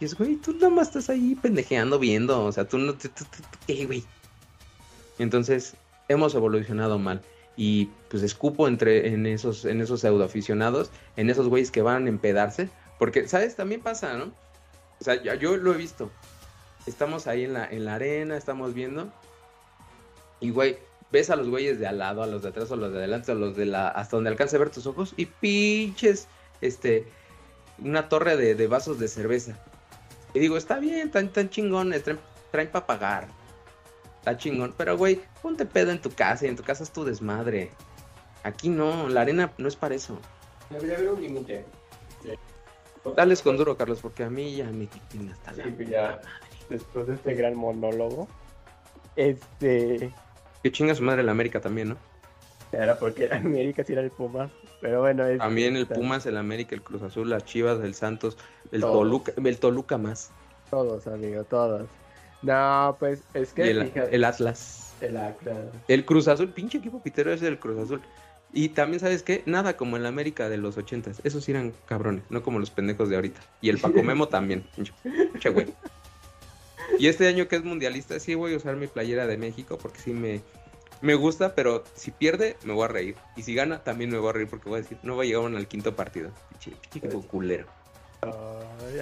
[0.00, 2.44] Y es, güey, tú nada más estás ahí pendejeando, viendo.
[2.44, 2.94] O sea, tú no.
[3.66, 4.04] ¿Qué, güey?
[5.18, 5.74] Entonces,
[6.08, 7.22] hemos evolucionado mal.
[7.56, 12.08] Y pues escupo entre, en esos, en esos pseudoaficionados, en esos güeyes que van a
[12.08, 12.68] empedarse.
[12.98, 13.56] Porque, ¿sabes?
[13.56, 14.32] También pasa, ¿no?
[15.00, 16.10] O sea, yo, lo he visto.
[16.86, 19.12] Estamos ahí en la, en la arena, estamos viendo.
[20.40, 20.78] Y, güey,
[21.12, 23.32] ves a los güeyes de al lado, a los de atrás, a los de adelante,
[23.32, 23.88] a los de la.
[23.88, 25.14] hasta donde alcance a ver tus ojos.
[25.16, 26.26] Y pinches.
[26.60, 27.06] Este.
[27.78, 29.58] Una torre de, vasos de cerveza.
[30.34, 32.18] Y digo, está bien, tan, tan chingones, traen,
[32.50, 33.28] traen para pagar
[34.24, 34.74] está chingón.
[34.76, 37.70] Pero, güey, ponte pedo en tu casa y en tu casa es tu desmadre.
[38.42, 40.18] Aquí no, la arena no es para eso.
[40.70, 41.64] Debería haber un límite.
[43.16, 45.64] Dales con duro, Carlos, porque a mí ya me tiene hasta la.
[45.64, 46.20] Sí, ya,
[46.70, 48.28] después de este gran monólogo,
[49.14, 50.10] este.
[50.62, 51.96] Que chinga su madre la América también, ¿no?
[52.72, 54.50] Era porque América sí era el Pumas.
[54.80, 58.36] Pero bueno, es, También el Pumas, el América, el Cruz Azul, las Chivas, el Santos,
[58.70, 60.30] el Toluca, el Toluca más.
[60.70, 61.88] Todos, amigo, todos.
[62.42, 63.70] No, pues es que.
[63.70, 63.80] El,
[64.24, 64.92] Atlas.
[65.00, 65.56] El Atlas.
[65.88, 68.02] El Cruz Azul, pinche equipo pitero es el Cruz Azul.
[68.52, 69.42] Y también, ¿sabes qué?
[69.46, 71.20] Nada como el América de los ochentas.
[71.24, 73.40] Esos eran cabrones, no como los pendejos de ahorita.
[73.60, 74.64] Y el Paco Memo también.
[74.76, 75.74] Pinche güey.
[76.98, 79.98] Y este año que es mundialista, sí voy a usar mi playera de México porque
[79.98, 80.42] sí me,
[81.00, 83.16] me gusta, pero si pierde, me voy a reír.
[83.36, 85.26] Y si gana, también me voy a reír porque voy a decir, no va a
[85.26, 86.30] llegar al quinto partido.
[86.86, 87.66] Equipo culero.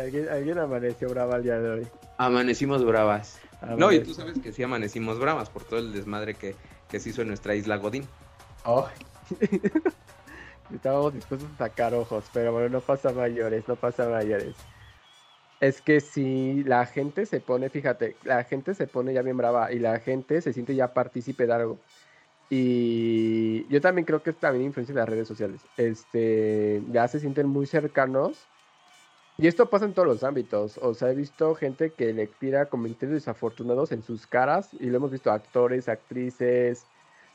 [0.00, 1.86] ¿alguien, amaneció brava el día de hoy.
[2.18, 3.40] Amanecimos bravas.
[3.76, 6.56] No, y tú sabes que sí amanecimos bravas por todo el desmadre que,
[6.98, 8.06] se hizo en nuestra isla Godín.
[8.64, 8.88] Oh.
[10.74, 14.54] Estábamos dispuestos a sacar ojos, pero bueno, no pasa mayores, no pasa mayores.
[15.62, 19.70] Es que si la gente se pone, fíjate, la gente se pone ya bien brava
[19.70, 21.78] y la gente se siente ya partícipe de algo.
[22.50, 25.60] Y yo también creo que también influencia de las redes sociales.
[25.76, 28.48] Este, ya se sienten muy cercanos
[29.38, 30.78] y esto pasa en todos los ámbitos.
[30.82, 34.96] O sea, he visto gente que le tira comentarios desafortunados en sus caras y lo
[34.96, 36.86] hemos visto actores, actrices,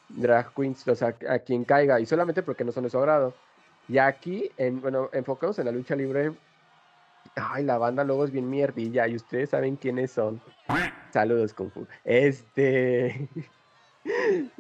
[0.10, 3.34] drag queens, o sea, a quien caiga y solamente porque no son de su agrado.
[3.88, 6.34] Y aquí, en, bueno, enfocados en la lucha libre,
[7.38, 10.42] ay, la banda luego es bien mierdilla y ustedes saben quiénes son.
[11.12, 11.88] Saludos, Kung Fu.
[12.04, 13.30] Este.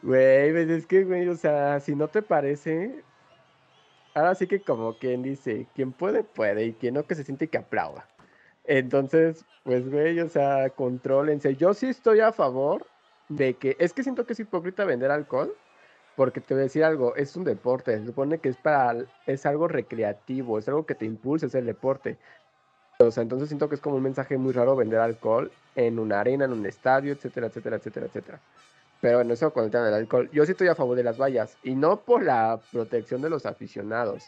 [0.01, 3.01] Güey, pues es que, güey, o sea, si no te parece,
[4.13, 7.47] ahora sí que como quien dice, quien puede, puede, y quien no, que se siente
[7.47, 8.07] que aplauda.
[8.65, 11.55] Entonces, pues, güey, o sea, contrólense.
[11.55, 12.85] Yo sí estoy a favor
[13.29, 15.55] de que, es que siento que es hipócrita vender alcohol,
[16.15, 19.45] porque te voy a decir algo, es un deporte, se supone que es para, es
[19.45, 22.17] algo recreativo, es algo que te impulsa a hacer deporte.
[22.99, 26.19] O sea, entonces siento que es como un mensaje muy raro vender alcohol en una
[26.19, 28.39] arena, en un estadio, etcétera, etcétera, etcétera, etcétera.
[28.99, 30.27] Pero bueno, eso con el tema del alcohol.
[30.33, 31.59] Yo sí estoy a favor de las vallas.
[31.61, 34.23] Y no por la protección de los aficionados,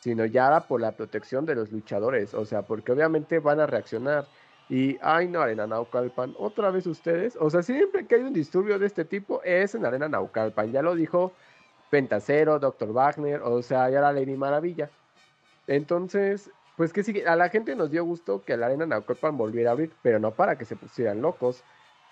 [0.00, 2.32] sino ya por la protección de los luchadores.
[2.32, 4.24] O sea, porque obviamente van a reaccionar.
[4.70, 7.36] Y, ay, no, Arena Naucalpan, otra vez ustedes.
[7.38, 10.72] O sea, siempre que hay un disturbio de este tipo, es en Arena Naucalpan.
[10.72, 11.32] Ya lo dijo
[11.90, 12.94] Pentacero, Dr.
[12.94, 14.88] Wagner, o sea, ya la Lady Maravilla.
[15.66, 19.70] Entonces, pues que sí, a la gente nos dio gusto que la Arena Naucalpan volviera
[19.70, 21.64] a abrir, pero no para que se pusieran locos.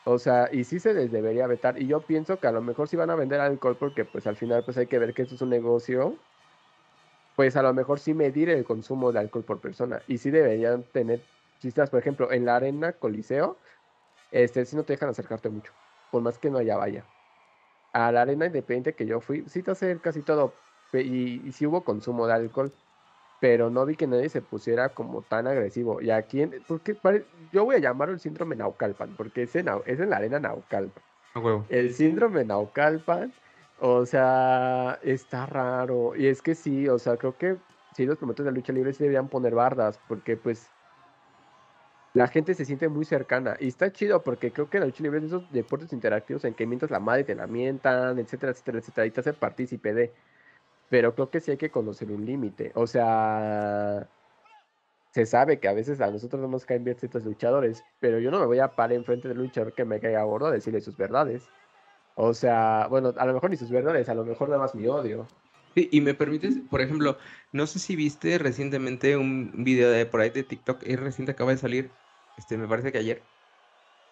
[0.07, 1.81] O sea, y sí se les debería vetar.
[1.81, 4.37] Y yo pienso que a lo mejor si van a vender alcohol, porque pues al
[4.37, 6.18] final pues hay que ver que esto es un negocio,
[7.37, 10.03] pues a lo mejor sí medir el consumo de alcohol por persona.
[10.07, 11.22] Y sí deberían tener,
[11.62, 13.59] estás, por ejemplo, en la arena Coliseo,
[14.31, 15.72] este, si no te dejan acercarte mucho,
[16.11, 17.05] por más que no haya vaya.
[17.92, 20.55] A la arena independiente que yo fui, sí te acercas y todo,
[20.92, 22.72] y, y sí hubo consumo de alcohol
[23.44, 26.00] pero no vi que nadie se pusiera como tan agresivo.
[26.00, 30.09] Y aquí, porque yo voy a llamarlo el síndrome Naucalpan, porque es en, es en
[30.09, 31.04] la arena Naucalpan.
[31.68, 33.35] El síndrome Naucalpan,
[33.80, 36.16] o sea, está raro.
[36.16, 37.59] Y es que sí, o sea, creo que
[37.94, 40.70] sí, los promotores de lucha libre sí deberían poner bardas, porque pues
[42.14, 43.59] la gente se siente muy cercana.
[43.61, 46.54] Y está chido porque creo que la lucha libre es de esos deportes interactivos en
[46.54, 50.14] que mientras la madre te la mientan, etcétera, etcétera, etcétera, y te hace partícipe de.
[50.90, 52.73] Pero creo que sí hay que conocer un límite.
[52.75, 54.09] O sea,
[55.12, 58.31] se sabe que a veces a nosotros no nos caen bien ciertos luchadores, pero yo
[58.31, 60.97] no me voy a parar enfrente del luchador que me caiga gordo a decirle sus
[60.97, 61.49] verdades.
[62.16, 64.87] O sea, bueno, a lo mejor ni sus verdades, a lo mejor nada más mi
[64.87, 65.27] odio.
[65.75, 67.16] Sí, y me permites, por ejemplo,
[67.53, 71.51] no sé si viste recientemente un video de por ahí de TikTok, es reciente, acaba
[71.51, 71.90] de salir,
[72.38, 73.23] este, me parece que ayer,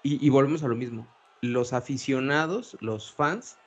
[0.03, 1.07] y, y volvemos a lo mismo.
[1.41, 3.59] Los aficionados, los fans,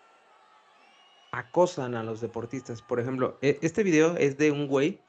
[1.37, 2.81] acosan a los deportistas.
[2.81, 4.99] Por ejemplo, e, este video es de un güey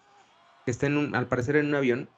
[0.65, 2.09] que está en un, al parecer en un avión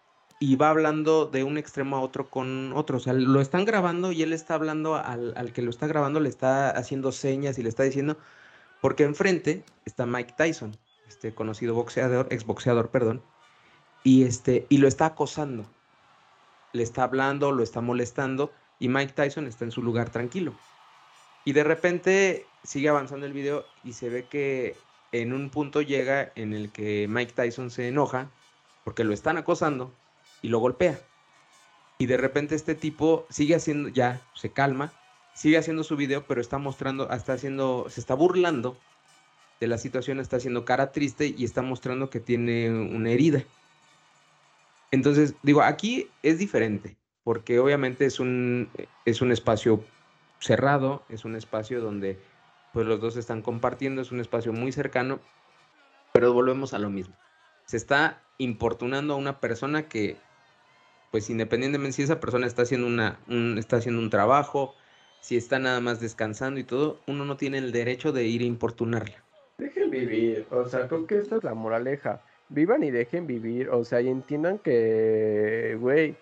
[0.41, 2.97] y va hablando de un extremo a otro con otro.
[2.97, 6.21] O sea, lo están grabando y él está hablando al, al, que lo está grabando,
[6.21, 8.17] le está haciendo señas y le está diciendo,
[8.81, 10.77] porque enfrente está Mike Tyson,
[11.09, 13.23] este conocido boxeador, exboxeador, perdón,
[14.05, 15.67] y, este, y lo está acosando.
[16.73, 20.55] Le está hablando, lo está molestando y Mike Tyson está en su lugar tranquilo.
[21.45, 24.77] Y de repente sigue avanzando el video y se ve que
[25.13, 28.31] en un punto llega en el que Mike Tyson se enoja
[28.85, 29.93] porque lo están acosando
[30.43, 30.99] y lo golpea.
[31.99, 34.93] Y de repente este tipo sigue haciendo, ya se calma,
[35.35, 38.77] sigue haciendo su video, pero está mostrando, está haciendo, se está burlando
[39.61, 43.43] de la situación, está haciendo cara triste y está mostrando que tiene una herida.
[44.91, 48.71] Entonces, digo, aquí es diferente, porque obviamente es un,
[49.05, 49.83] es un espacio
[50.39, 52.19] cerrado, es un espacio donde
[52.79, 55.19] pues los dos están compartiendo, es un espacio muy cercano,
[56.13, 57.13] pero volvemos a lo mismo.
[57.65, 60.17] Se está importunando a una persona que,
[61.11, 64.77] pues independientemente si esa persona está haciendo, una, un, está haciendo un trabajo,
[65.21, 68.45] si está nada más descansando y todo, uno no tiene el derecho de ir a
[68.45, 69.25] importunarla.
[69.59, 72.23] Dejen vivir, o sea, creo que esta es la moraleja.
[72.49, 76.15] Vivan y dejen vivir, o sea, y entiendan que, güey,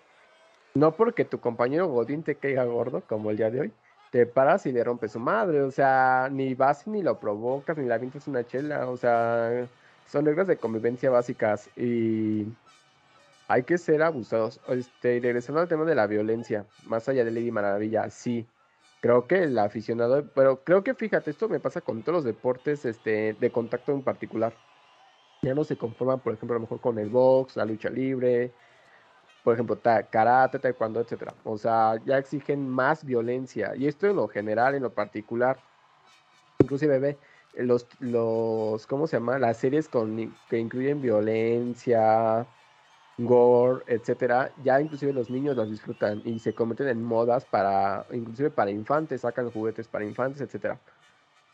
[0.73, 3.71] no porque tu compañero Godín te caiga gordo, como el día de hoy,
[4.11, 7.85] te paras y le rompes su madre, o sea, ni vas ni lo provocas, ni
[7.85, 9.67] la vintas una chela, o sea,
[10.07, 12.47] son reglas de convivencia básicas y
[13.47, 14.59] hay que ser abusados.
[14.69, 18.45] Este, regresando al tema de la violencia, más allá de Lady Maravilla, sí,
[19.01, 22.85] creo que el aficionado, pero creo que fíjate, esto me pasa con todos los deportes
[22.85, 24.53] este, de contacto en particular.
[25.41, 28.53] Ya no se conforman, por ejemplo, a lo mejor con el box, la lucha libre,
[29.47, 29.79] por ejemplo,
[30.09, 31.33] karate, taekwondo, etcétera.
[31.45, 33.73] O sea, ya exigen más violencia.
[33.77, 35.57] Y esto en lo general, en lo particular.
[36.59, 37.17] Inclusive ve
[37.55, 39.39] los, los ¿cómo se llama?
[39.39, 42.45] Las series con, que incluyen violencia,
[43.17, 44.51] gore, etcétera.
[44.65, 49.21] Ya inclusive los niños las disfrutan y se convierten en modas para, inclusive para infantes,
[49.21, 50.77] sacan juguetes para infantes, etcétera.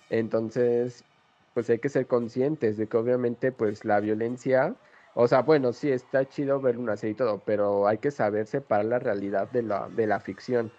[0.09, 1.05] Entonces,
[1.53, 4.73] pues hay que ser conscientes de que obviamente, pues la violencia
[5.15, 8.47] o sea, bueno, sí, está chido ver una serie y todo, pero hay que saber
[8.47, 10.71] separar la realidad de la, de la ficción.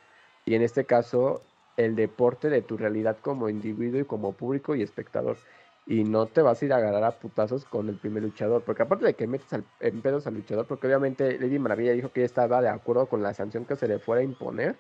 [0.45, 1.43] Y en este caso,
[1.77, 5.39] el deporte de tu realidad como individuo y como público y espectador.
[5.87, 8.65] Y no te vas a ir a agarrar a putazos con el primer luchador.
[8.65, 12.21] Porque aparte de que metes en pedos al luchador, porque obviamente Lady Maravilla dijo que
[12.21, 14.79] ella estaba de acuerdo con la sanción que se le fuera a imponer.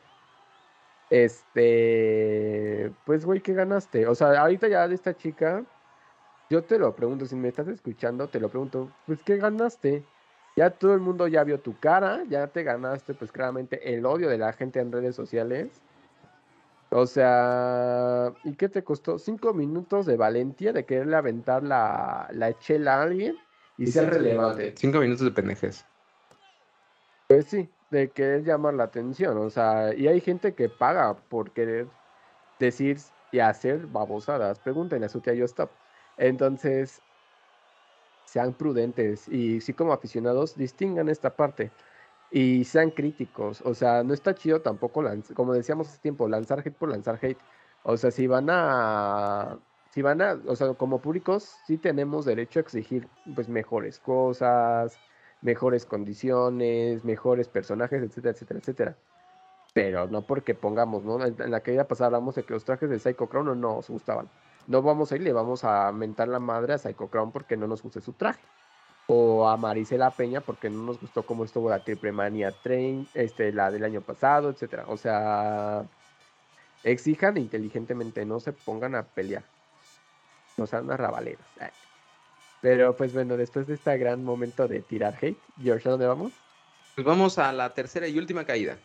[1.11, 4.07] Este, pues güey, ¿qué ganaste?
[4.07, 5.65] O sea, ahorita ya de esta chica,
[6.51, 10.05] yo te lo pregunto, si me estás escuchando, te lo pregunto, pues ¿qué ganaste?
[10.57, 14.29] Ya todo el mundo ya vio tu cara, ya te ganaste pues claramente el odio
[14.29, 15.83] de la gente en redes sociales.
[16.91, 19.19] O sea, ¿y qué te costó?
[19.19, 23.37] Cinco minutos de valentía de quererle aventar la, la chela a alguien
[23.77, 24.75] y, ser relevante.
[24.77, 25.85] Cinco minutos de pendejes.
[27.27, 29.37] Pues sí, de querer llamar la atención.
[29.39, 31.89] O sea, y hay gente que paga por querer
[32.61, 32.99] decir
[33.33, 34.61] y hacer babosadas.
[34.61, 35.71] Pregúntenle a su tía Yo Stop.
[36.17, 37.03] Entonces,
[38.25, 41.71] sean prudentes y sí como aficionados distingan esta parte
[42.31, 43.63] y sean críticos.
[43.65, 47.39] O sea, no está chido tampoco, como decíamos hace tiempo, lanzar hate por lanzar hate.
[47.85, 49.59] O sea, si van a,
[49.91, 54.99] si van a, o sea, como públicos sí tenemos derecho a exigir pues mejores cosas,
[55.43, 58.99] mejores condiciones, mejores personajes, etcétera, etcétera, etcétera.
[59.75, 61.25] Pero no porque pongamos, ¿no?
[61.25, 64.29] En la caída pasada hablamos de que los trajes de Psycho Crown no nos gustaban
[64.67, 67.67] no vamos a ir, le vamos a mentar la madre a Psycho Crown porque no
[67.67, 68.43] nos gusta su traje.
[69.07, 73.53] O a Marisela Peña porque no nos gustó cómo estuvo la Triple Mania Train, este,
[73.53, 74.85] la del año pasado, etcétera.
[74.89, 75.85] O sea,
[76.83, 79.45] exijan inteligentemente, no se pongan a pelear.
[80.57, 81.45] No sean rabaleras.
[82.63, 86.33] Pero pues bueno, después de este gran momento de tirar hate, George, ¿a dónde vamos?
[86.95, 88.79] Pues vamos a la tercera y última caída.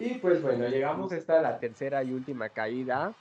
[0.00, 3.12] Y pues bueno, llegamos esta la tercera y última caída.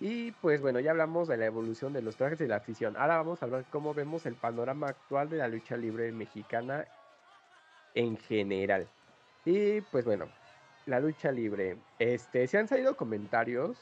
[0.00, 2.94] Y pues bueno, ya hablamos de la evolución de los trajes y la afición.
[2.98, 6.84] Ahora vamos a hablar cómo vemos el panorama actual de la lucha libre mexicana
[7.94, 8.86] en general.
[9.46, 10.28] Y pues bueno,
[10.84, 11.78] la lucha libre.
[11.98, 13.78] Este, se han salido comentarios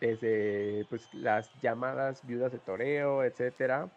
[0.00, 3.90] desde pues, las llamadas viudas de toreo, etcétera,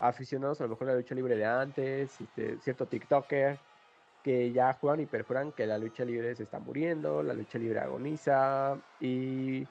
[0.00, 3.60] aficionados a lo mejor a la lucha libre de antes, este, cierto TikToker
[4.28, 7.80] que ya juegan y perjuran que la lucha libre se está muriendo, la lucha libre
[7.80, 9.66] agoniza y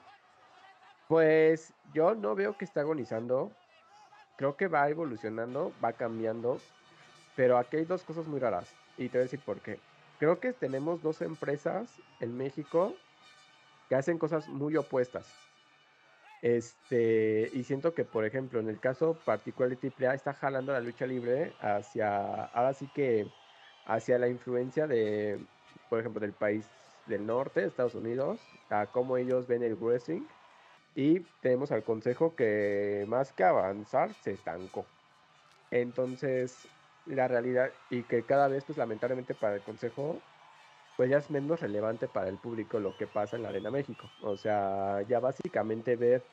[1.06, 3.52] pues yo no veo que está agonizando,
[4.36, 6.58] creo que va evolucionando, va cambiando,
[7.36, 9.78] pero aquí hay dos cosas muy raras y te voy a decir por qué.
[10.18, 12.96] Creo que tenemos dos empresas en México
[13.88, 15.32] que hacen cosas muy opuestas.
[16.42, 20.80] Este, y siento que, por ejemplo, en el caso particular de AAA, está jalando la
[20.80, 23.28] lucha libre hacia, ahora sí que,
[23.88, 25.40] hacia la influencia de,
[25.90, 26.64] por ejemplo, del país
[27.06, 28.38] del norte, Estados Unidos,
[28.70, 30.22] a cómo ellos ven el wrestling.
[30.94, 34.84] Y tenemos al consejo que más que avanzar, se estancó.
[35.70, 36.68] Entonces,
[37.06, 40.20] la realidad, y que cada vez, pues lamentablemente para el consejo,
[40.96, 44.10] pues ya es menos relevante para el público lo que pasa en la Arena México.
[44.22, 46.24] O sea, ya básicamente ver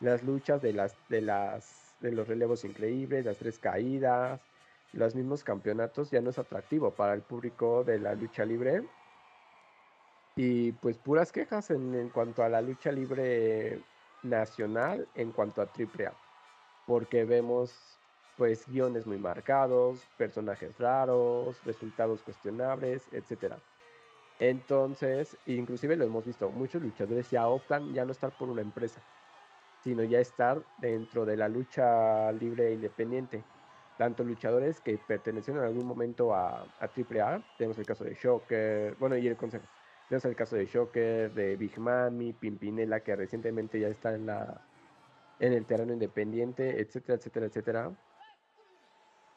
[0.00, 4.49] las luchas de las de las de los relevos increíbles, las tres caídas,
[4.92, 8.84] los mismos campeonatos ya no es atractivo para el público de la lucha libre.
[10.36, 13.82] Y pues puras quejas en, cuanto a la lucha libre
[14.22, 16.12] nacional en cuanto a AAA.
[16.86, 17.98] Porque vemos
[18.36, 23.58] pues guiones muy marcados, personajes raros, resultados cuestionables, etcétera.
[24.38, 29.02] Entonces, inclusive lo hemos visto, muchos luchadores ya optan ya no estar por una empresa,
[29.84, 33.44] sino ya estar dentro de la lucha libre independiente.
[34.00, 38.94] Tanto luchadores que pertenecen en algún momento a, a AAA, tenemos el caso de Shocker,
[38.98, 39.66] bueno, y el consejo,
[40.08, 44.62] tenemos el caso de Shocker, de Big Mami, Pimpinela, que recientemente ya está en, la,
[45.38, 47.90] en el terreno independiente, etcétera, etcétera, etcétera.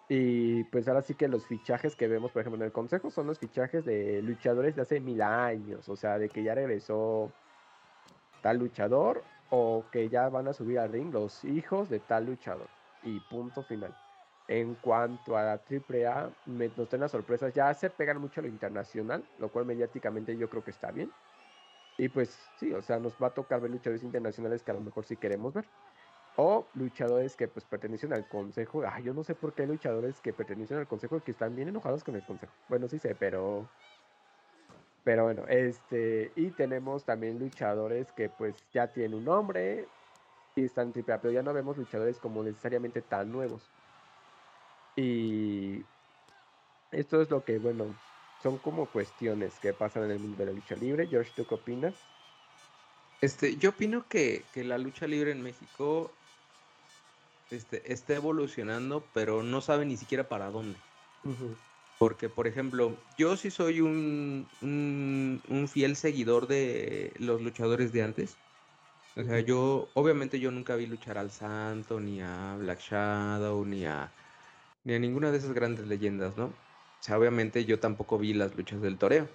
[0.08, 3.28] Y pues ahora sí que los fichajes que vemos, por ejemplo, en el consejo son
[3.28, 7.34] los fichajes de luchadores de hace mil años, o sea, de que ya regresó
[8.42, 12.70] tal luchador o que ya van a subir al ring los hijos de tal luchador.
[13.04, 13.94] Y punto final.
[14.48, 18.50] En cuanto a la AAA, me, nos las sorpresas, ya se pegan mucho a lo
[18.50, 21.12] internacional, lo cual mediáticamente yo creo que está bien.
[21.98, 24.82] Y pues sí, o sea, nos va a tocar ver luchadores internacionales que a lo
[24.82, 25.66] mejor sí queremos ver.
[26.36, 28.82] O luchadores que pues pertenecen al consejo.
[28.86, 31.68] Ah, yo no sé por qué hay luchadores que pertenecen al consejo que están bien
[31.70, 32.52] enojados con el consejo.
[32.68, 33.70] Bueno, sí sé, pero.
[35.04, 36.32] Pero bueno, este.
[36.36, 39.88] Y tenemos también luchadores que pues ya tienen un nombre
[40.56, 43.70] y están triple pero ya no vemos luchadores como necesariamente tan nuevos.
[44.96, 45.84] Y
[46.92, 47.96] esto es lo que, bueno,
[48.42, 51.08] son como cuestiones que pasan en el mundo de la lucha libre.
[51.08, 51.94] George, ¿tú qué opinas?
[53.22, 56.12] Este, yo opino que, que la lucha libre en México
[57.52, 60.78] este, está evolucionando, pero no sabe ni siquiera para dónde.
[62.00, 68.36] Porque, por ejemplo, yo sí soy un, un, fiel seguidor de los luchadores de antes.
[69.16, 73.86] O sea, yo, obviamente yo nunca vi luchar al Santo, ni a Black Shadow, ni
[73.86, 74.12] a,
[74.84, 76.46] ni a ninguna de esas grandes leyendas, ¿no?
[76.46, 79.28] O sea, obviamente yo tampoco vi las luchas del toreo.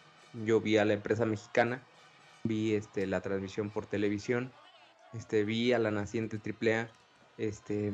[0.45, 1.83] Yo vi a la empresa mexicana,
[2.45, 4.53] vi este, la transmisión por televisión,
[5.15, 6.89] este, vi a la naciente AAA,
[7.39, 7.93] este,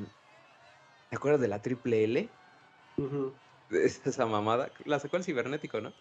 [1.10, 2.28] ¿te acuerdas de la triple L?
[3.70, 4.70] esa mamada.
[4.84, 5.92] La sacó el cibernético, ¿no?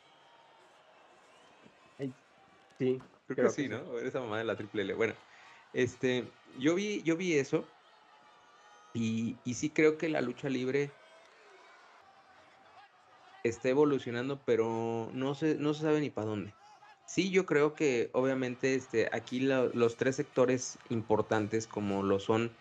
[2.80, 3.00] Sí.
[3.28, 4.00] Creo, que sí, ¿no?
[4.00, 4.96] Esa mamada de la triple L.
[4.96, 5.14] Bueno,
[5.74, 6.26] este,
[6.58, 7.66] yo vi, yo vi eso.
[8.94, 10.92] Y, y sí creo que la lucha libre
[13.44, 16.54] está evolucionando, pero no se, no se sabe ni para dónde.
[17.06, 22.52] Sí, yo creo que obviamente este, aquí los tres sectores importantes como lo son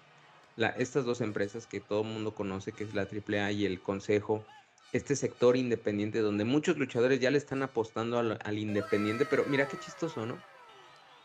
[0.76, 4.44] estas dos empresas que todo el mundo conoce, que es la AAA y el Consejo,
[4.92, 9.78] este sector independiente donde muchos luchadores ya le están apostando al, independiente, pero mira qué
[9.78, 10.36] chistoso, ¿no?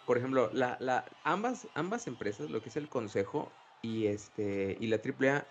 [0.05, 3.51] Por ejemplo, la, ambas, ambas empresas, lo que es el Consejo
[3.81, 5.45] y, este, y la AAA,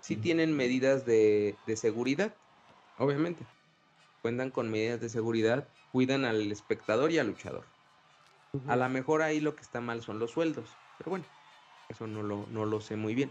[0.00, 2.32] sí tienen medidas de, seguridad,
[2.98, 3.44] obviamente.
[4.22, 7.64] Cuentan con medidas de seguridad, cuidan al espectador y al luchador.
[8.66, 11.24] A lo mejor ahí lo que está mal son los sueldos, pero bueno,
[11.88, 13.30] eso no lo, no lo sé muy bien.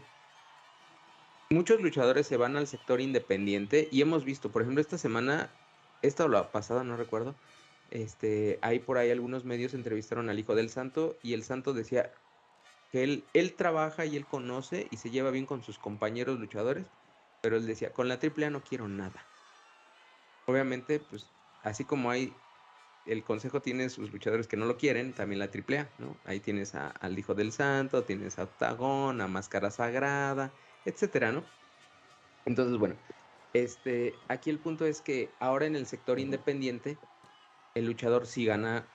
[1.50, 5.50] Muchos luchadores se van al sector independiente y hemos visto, por ejemplo, esta semana,
[6.02, 7.36] esta o la pasada, no recuerdo,
[7.90, 12.12] este, hay por ahí algunos medios entrevistaron al hijo del santo y el santo decía
[12.92, 16.86] que él, él trabaja y él conoce y se lleva bien con sus compañeros luchadores,
[17.42, 19.26] pero él decía, con la AAA no quiero nada.
[20.48, 21.28] Obviamente, pues
[21.64, 22.34] así como hay
[23.06, 26.16] el consejo tiene sus luchadores que no lo quieren, también la AAA, ¿no?
[26.26, 30.52] Ahí tienes al Hijo del Santo, tienes a Octagón, a Máscara Sagrada,
[30.86, 31.44] etcétera, ¿no?
[32.46, 32.96] Entonces, bueno,
[33.54, 36.98] este, aquí el punto es que ahora en el sector independiente,
[37.76, 38.86] el luchador sí gana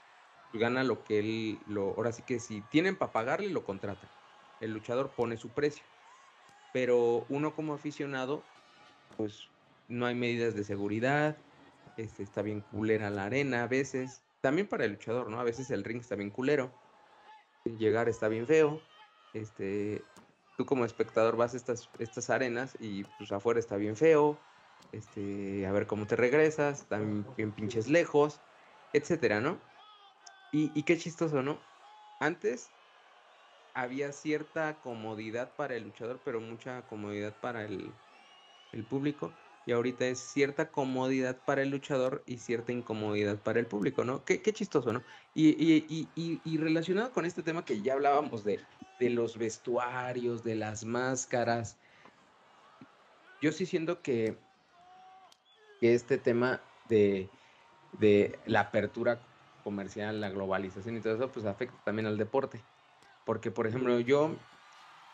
[0.53, 4.11] gana lo que él, lo, ahora sí que si tienen para pagarle, lo contratan.
[4.61, 5.85] El luchador pone su precio.
[6.73, 8.43] Pero uno como aficionado,
[9.17, 9.49] pues
[9.89, 11.37] no hay medidas de seguridad,
[11.97, 14.23] este, está bien culera la arena a veces.
[14.41, 15.41] También para el luchador, ¿no?
[15.41, 16.71] A veces el ring está bien culero.
[17.79, 18.81] Llegar está bien feo.
[19.35, 20.03] Este,
[20.57, 24.39] tú como espectador vas a estas, estas arenas y pues afuera está bien feo.
[24.91, 26.87] Este, a ver cómo te regresas,
[27.37, 28.41] bien pinches lejos,
[28.93, 29.59] etcétera, ¿no?
[30.51, 31.59] Y, y qué chistoso, ¿no?
[32.21, 32.69] Antes
[33.75, 37.91] había cierta comodidad para el luchador, pero mucha comodidad para el,
[38.73, 39.33] el público
[39.67, 44.25] y ahorita es cierta comodidad para el luchador y cierta incomodidad para el público, ¿no?
[44.25, 45.03] Qué, chistoso, ¿no?
[45.35, 48.61] Y, relacionado con este tema que ya hablábamos de,
[48.99, 51.79] de los vestuarios, de las máscaras,
[53.41, 54.37] yo sí siento que,
[55.81, 57.29] este tema de,
[57.99, 59.21] de la apertura
[59.65, 62.63] comercial, la globalización y todo eso, pues afecta también al deporte.
[63.25, 64.37] Porque, por ejemplo, yo,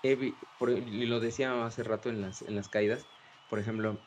[0.03, 3.07] he, y lo decía hace rato en las, en las caídas,
[3.49, 3.99] por ejemplo,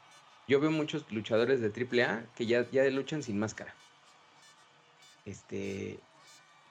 [0.52, 3.74] yo veo muchos luchadores de AAA que ya, ya luchan sin máscara.
[5.26, 5.98] Este,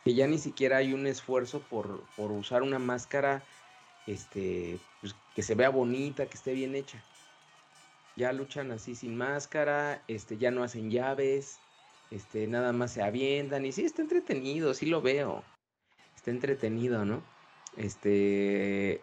[0.05, 3.43] que ya ni siquiera hay un esfuerzo por, usar una máscara
[4.07, 7.03] este, pues, que se vea bonita, que esté bien hecha.
[8.17, 11.59] Ya luchan así sin máscara, este, ya no hacen llaves,
[12.11, 13.65] este, nada más se avientan.
[13.65, 15.43] Y sí, está entretenido, sí lo veo.
[16.15, 17.23] Está entretenido, ¿no?
[17.79, 19.01] Este,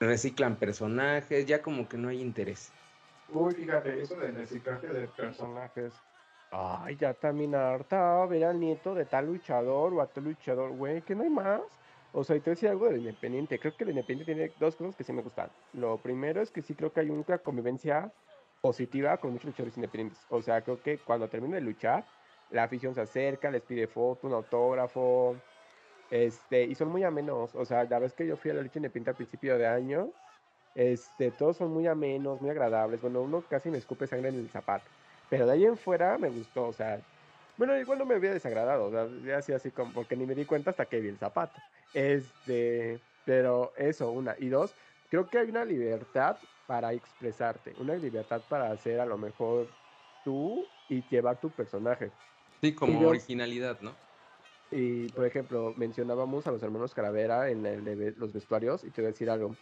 [0.00, 2.72] reciclan personajes, ya como que no hay interés.
[3.30, 5.94] Uy, fíjate, eso del reciclaje de personajes.
[6.50, 11.02] Ay, ya también harta ver al nieto de tal luchador o a tal luchador, güey,
[11.02, 11.60] que no hay más.
[12.12, 13.58] O sea, y te decía algo del Independiente.
[13.58, 15.50] Creo que el Independiente tiene dos cosas que sí me gustan.
[15.74, 18.10] Lo primero es que sí creo que hay una convivencia
[18.62, 20.18] positiva con muchos luchadores independientes.
[20.30, 22.04] O sea, creo que cuando termina de luchar,
[22.50, 25.36] la afición se acerca, les pide foto, un autógrafo.
[26.10, 27.54] Este, y son muy amenos.
[27.54, 30.10] O sea, la vez que yo fui a la lucha independiente al principio de año,
[30.78, 33.02] este, todos son muy amenos, muy agradables.
[33.02, 34.84] Bueno, uno casi me escupe sangre en el zapato.
[35.28, 37.00] Pero de ahí en fuera me gustó, o sea,
[37.56, 40.44] bueno, igual no me había desagradado, o sea, así, así como, porque ni me di
[40.44, 41.60] cuenta hasta que vi el zapato.
[41.92, 44.36] Este, pero eso, una.
[44.38, 44.72] Y dos,
[45.10, 46.36] creo que hay una libertad
[46.68, 49.66] para expresarte, una libertad para hacer a lo mejor
[50.24, 52.12] tú y llevar tu personaje.
[52.60, 53.94] Sí, como originalidad, ¿no?
[54.70, 59.00] Y, por ejemplo, mencionábamos a los hermanos Caravera en el de los vestuarios, y te
[59.00, 59.56] voy a decir algo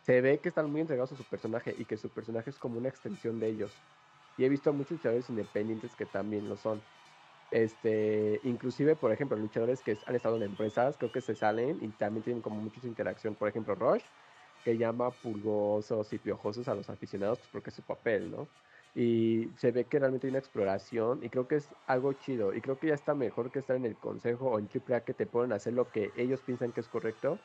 [0.00, 2.78] se ve que están muy entregados a su personaje y que su personaje es como
[2.78, 3.82] una extensión de ellos.
[4.36, 6.86] Y he visto a muchos luchadores independientes que también lo son.
[7.50, 11.92] Este, inclusive, por ejemplo, luchadores que han estado en empresas, creo que se salen y
[11.96, 13.36] también tienen como mucha interacción.
[13.36, 14.04] Por ejemplo, Rush,
[14.62, 18.52] que llama pulgosos y piojosos a los aficionados, pues porque es su papel, ¿no?
[18.94, 22.54] Y se ve que realmente hay una exploración y creo que es algo chido.
[22.54, 25.14] Y creo que ya está mejor que estar en el consejo o en AAA que
[25.14, 27.44] te ponen a hacer lo que ellos piensan que es correcto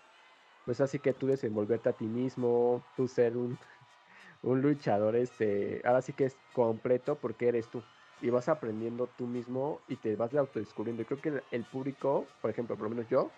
[0.66, 3.58] pues así que tú desenvolverte a ti mismo, tú ser un,
[4.44, 7.82] un luchador, este, ahora sí que es completo porque eres tú.
[8.22, 11.04] Y vas aprendiendo tú mismo y te vas autodescubriendo.
[11.04, 13.30] Y creo que el, público, por ejemplo, por lo menos yo,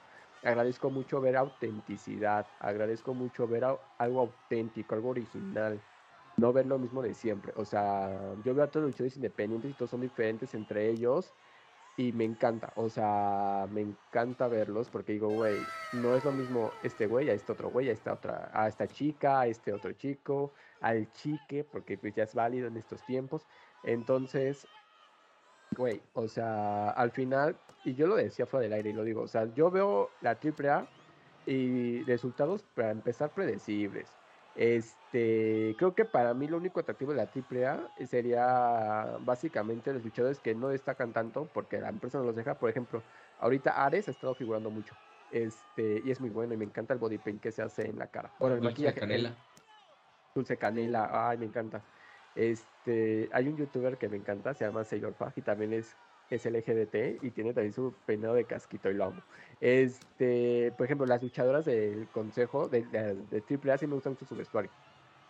[0.44, 3.66] agradezco mucho ver autenticidad, agradezco mucho ver
[3.98, 5.82] algo auténtico, algo original,
[6.38, 7.54] no ver lo mismo de siempre.
[7.56, 11.34] O sea, yo veo a todos los luchadores independientes y todos son diferentes entre ellos
[11.98, 16.78] y me encanta, o sea, me encanta verlos porque digo, güey, no es lo mismo
[16.84, 19.94] este güey a este otro güey, a esta otra, a esta chica, a este otro
[19.94, 23.48] chico, al chique, porque pues ya es válido en estos tiempos.
[23.82, 24.70] Entonces,
[25.72, 29.22] güey, o sea, al final, y yo lo decía fuera del aire y lo digo,
[29.22, 30.94] o sea, yo veo la AAA
[31.46, 34.20] y resultados para empezar predecibles.
[34.58, 40.40] Este, creo que para mí lo único atractivo de la AAA sería básicamente los luchadores
[40.40, 42.56] que no destacan tanto porque la empresa no los deja.
[42.56, 43.04] Por ejemplo,
[43.40, 44.96] ahorita Ares ha estado figurando mucho.
[45.32, 48.00] Este, y es muy bueno y me encanta el body paint que se hace en
[48.00, 48.32] la cara.
[48.40, 49.00] Bueno, el Dulce maquillaje.
[49.00, 49.36] Canela.
[50.34, 51.84] Dulce canela, ay, me encanta.
[52.36, 55.96] Este, hay un youtuber que me encanta, se llama Sailor y también es
[56.36, 59.22] es LGBT y tiene también su peinado de casquito y lo amo.
[59.62, 64.36] Este, por ejemplo, las luchadoras del consejo de, de, AAA sí me gusta mucho su
[64.36, 64.72] vestuario.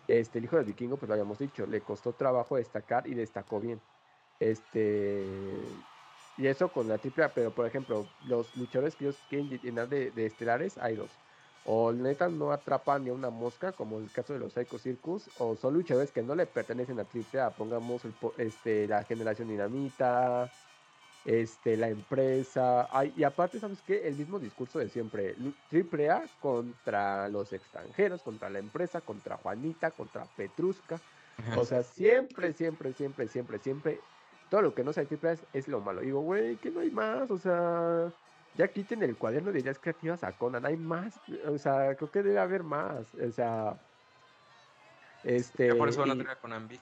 [0.07, 3.59] Este, el hijo del vikingo, pues lo habíamos dicho, le costó trabajo destacar y destacó
[3.59, 3.81] bien.
[4.39, 5.25] Este,
[6.37, 10.11] y eso con la AAA, pero por ejemplo, los luchadores que ellos quieren llenar de,
[10.25, 11.09] estelares, hay dos.
[11.65, 15.29] O neta no atrapan ni a una mosca, como el caso de los Psycho Circus,
[15.39, 18.03] o son luchadores que no le pertenecen a AAA, pongamos
[18.37, 20.49] este, la generación dinamita,
[21.28, 22.88] este, la empresa.
[23.17, 24.07] y aparte, ¿sabes qué?
[24.07, 25.36] El mismo discurso de siempre.
[25.69, 30.99] Triple A contra los extranjeros, contra la empresa, contra Juanita, contra Petrusca.
[31.57, 33.99] O sea, siempre, siempre, siempre, siempre, siempre.
[34.49, 35.99] Todo lo que no sea triple A es, lo malo.
[35.99, 37.30] Digo, güey, que no hay más.
[37.30, 38.09] O sea,
[38.55, 40.65] ya quiten el cuaderno de ideas creativas a Conan.
[40.65, 43.13] Hay más, o sea, creo que debe haber más.
[43.15, 43.78] O sea,
[45.25, 45.75] este.
[45.75, 46.80] por eso van a tener a Conan Big.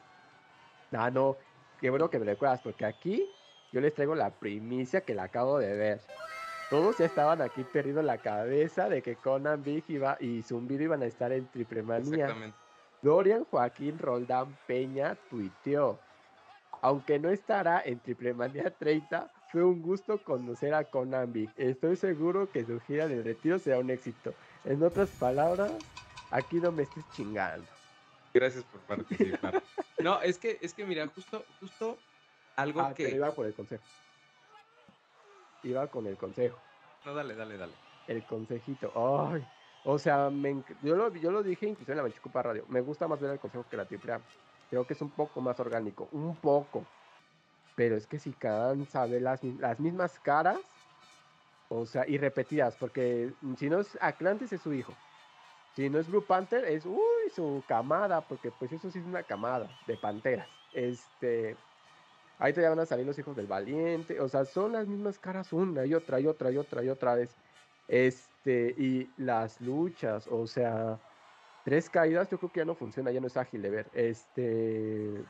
[0.91, 1.35] Ah, no,
[1.81, 3.27] qué bueno que me recuerdas, porque aquí
[3.71, 6.01] yo les traigo la primicia que la acabo de ver.
[6.69, 11.03] Todos ya estaban aquí perdidos la cabeza de que Conan Big iba y Zumbido iban
[11.03, 12.35] a estar en Triple Manía.
[13.01, 15.99] Dorian Joaquín Roldán Peña tuiteó.
[16.81, 21.49] Aunque no estará en Triple Manía 30, fue un gusto conocer a Conan Big.
[21.55, 24.33] Estoy seguro que su gira de retiro será un éxito.
[24.63, 25.71] En otras palabras,
[26.31, 27.67] aquí no me estés chingando.
[28.33, 29.61] Gracias por participar.
[29.99, 31.97] no, es que, es que mira, justo, justo
[32.55, 33.09] algo ah, que.
[33.09, 33.83] iba por el consejo.
[35.63, 36.57] Iba con el consejo.
[37.05, 37.73] No, dale, dale, dale.
[38.07, 38.91] El consejito.
[39.31, 39.45] Ay.
[39.83, 40.31] O sea,
[40.81, 42.65] yo, lo, yo lo dije incluso en la Machicupa Radio.
[42.69, 44.19] Me gusta más ver el consejo que la triple
[44.69, 46.07] Creo que es un poco más orgánico.
[46.11, 46.85] Un poco.
[47.75, 50.59] Pero es que si cansa ver las, las mismas caras.
[51.69, 52.75] O sea, y repetidas.
[52.77, 54.93] Porque si no es Atlantis es su hijo.
[55.75, 59.23] Si no es Blue Panther, es uy, su camada, porque pues eso sí es una
[59.23, 60.47] camada de panteras.
[60.73, 61.57] Este,
[62.39, 65.53] ahí todavía van a salir los hijos del valiente, o sea, son las mismas caras
[65.53, 67.35] una y otra y otra y otra y otra vez.
[67.87, 70.99] Este, y las luchas, o sea,
[71.63, 73.87] tres caídas, yo creo que ya no funciona, ya no es ágil de ver.
[73.93, 75.23] Este,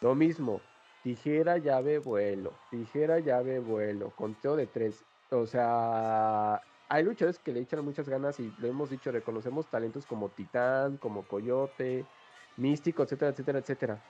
[0.00, 0.60] lo mismo,
[1.02, 5.04] tijera, llave, vuelo, tijera, llave, vuelo, conteo de tres.
[5.30, 10.06] O sea, hay luchadores que le echan muchas ganas y lo hemos dicho, reconocemos talentos
[10.06, 12.06] como Titán, como Coyote,
[12.56, 14.02] Místico, etcétera, etcétera, etcétera.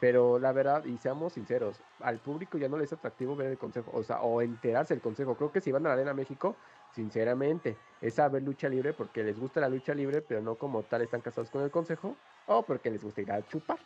[0.00, 3.58] Pero la verdad, y seamos sinceros, al público ya no le es atractivo ver el
[3.58, 5.36] consejo, o sea, o enterarse del consejo.
[5.36, 6.56] Creo que si van a la Arena México,
[6.92, 10.82] sinceramente, es a ver lucha libre porque les gusta la lucha libre, pero no como
[10.82, 12.16] tal están casados con el consejo,
[12.46, 13.78] o porque les gusta ir a chupar.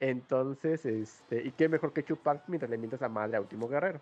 [0.00, 4.00] Entonces, este, y qué mejor que chupar mientras le mientas a madre a Último Guerrero.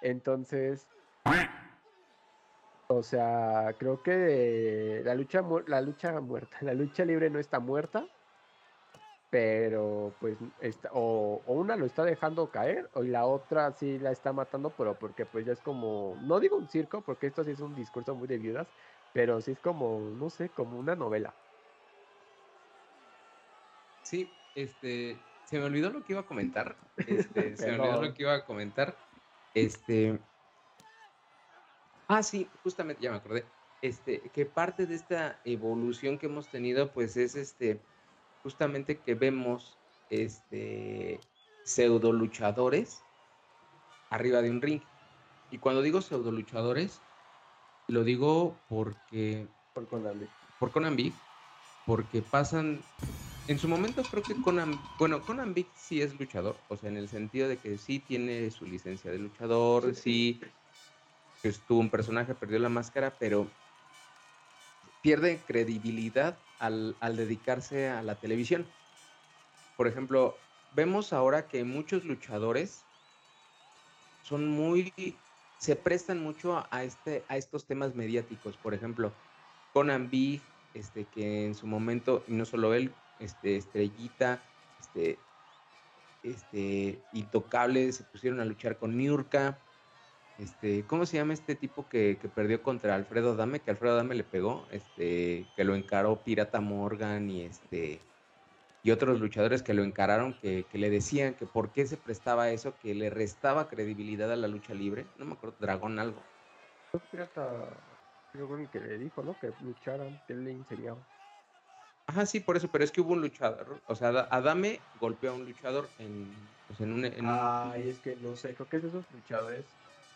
[0.00, 0.88] Entonces,
[2.86, 8.06] o sea, creo que la lucha, la lucha muerta, la lucha libre no está muerta,
[9.32, 14.30] pero pues está, o, una lo está dejando caer o la otra sí la está
[14.34, 17.60] matando, pero porque pues ya es como, no digo un circo, porque esto sí es
[17.60, 18.68] un discurso muy de viudas,
[19.14, 21.32] pero sí es como, no sé, como una novela.
[24.02, 25.16] Sí, este,
[25.46, 28.34] se me olvidó lo que iba a comentar, este, se me olvidó lo que iba
[28.34, 28.94] a comentar,
[29.54, 30.20] este,
[32.06, 33.46] Ah, sí, justamente, ya me acordé.
[33.80, 37.80] Este, que parte de esta evolución que hemos tenido, pues es este,
[38.42, 39.76] justamente que vemos
[40.10, 41.20] este
[41.64, 43.02] pseudo luchadores
[44.10, 44.80] arriba de un ring.
[45.50, 47.00] Y cuando digo pseudo luchadores,
[47.88, 49.46] lo digo porque.
[49.74, 50.28] Por Conan Big.
[50.58, 51.12] Por Conan Big,
[51.86, 52.80] porque pasan.
[53.48, 54.78] En su momento creo que Conan.
[54.98, 58.50] Bueno, Conan Big sí es luchador, o sea, en el sentido de que sí tiene
[58.50, 60.40] su licencia de luchador, sí
[61.42, 63.46] estuvo un personaje, perdió la máscara, pero
[65.02, 68.64] pierde credibilidad al, dedicarse a la televisión.
[69.76, 70.36] Por ejemplo,
[70.74, 72.84] vemos ahora que muchos luchadores
[74.22, 74.92] son muy
[75.58, 79.12] se prestan mucho a este a estos temas mediáticos por ejemplo
[79.72, 80.40] Conan Big
[80.74, 84.40] este que en su momento y no solo él este Estrellita
[84.80, 85.18] este
[86.22, 89.58] este Intocable se pusieron a luchar con Niurka
[90.38, 93.60] este, ¿cómo se llama este tipo que, perdió contra Alfredo Dame?
[93.60, 98.00] Que Alfredo Dame le pegó, este, que lo encaró Pirata Morgan y este
[98.84, 102.74] y otros luchadores que lo encararon, que, le decían que por qué se prestaba eso,
[102.82, 105.06] que le restaba credibilidad a la lucha libre.
[105.18, 106.20] No me acuerdo, Dragón algo.
[107.12, 107.68] Pirata,
[108.34, 109.38] yo creo que le dijo, ¿no?
[109.38, 110.98] Que lucharan, que le enseñaba.
[112.08, 113.80] Ajá, sí, por eso, pero es que hubo un luchador.
[113.86, 116.34] O sea, Adame golpeó a un luchador en,
[116.66, 117.04] pues en un.
[117.04, 119.64] En Ay, es que no sé, creo que es de esos luchadores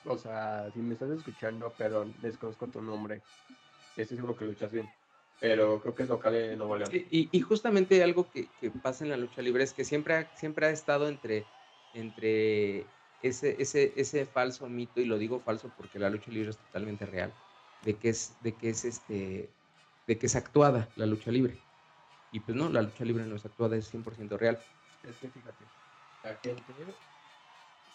[0.06, 3.22] o sea, si me estás escuchando, perdón, desconozco tu nombre.
[3.96, 4.88] Estoy seguro que luchas bien.
[5.40, 6.90] Pero creo que es local de Nuevo León.
[6.92, 10.36] Y, y, justamente algo que, que, pasa en la lucha libre es que siempre ha,
[10.36, 11.44] siempre ha estado entre,
[11.92, 12.86] entre
[13.22, 17.04] ese, ese, ese falso mito, y lo digo falso porque la lucha libre es totalmente
[17.04, 17.34] real,
[17.84, 19.50] de que es, de que es este,
[20.06, 21.58] de que es actuada la lucha libre.
[22.32, 24.58] Y pues no, la lucha libre no es actuada, es 100% real.
[25.02, 25.64] Es que fíjate,
[26.24, 26.62] la gente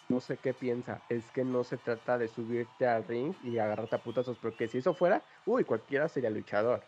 [0.08, 1.02] no sé qué piensa.
[1.08, 4.78] Es que no se trata de subirte al ring y agarrarte a putazos, porque si
[4.78, 6.82] eso fuera, uy, cualquiera sería luchador.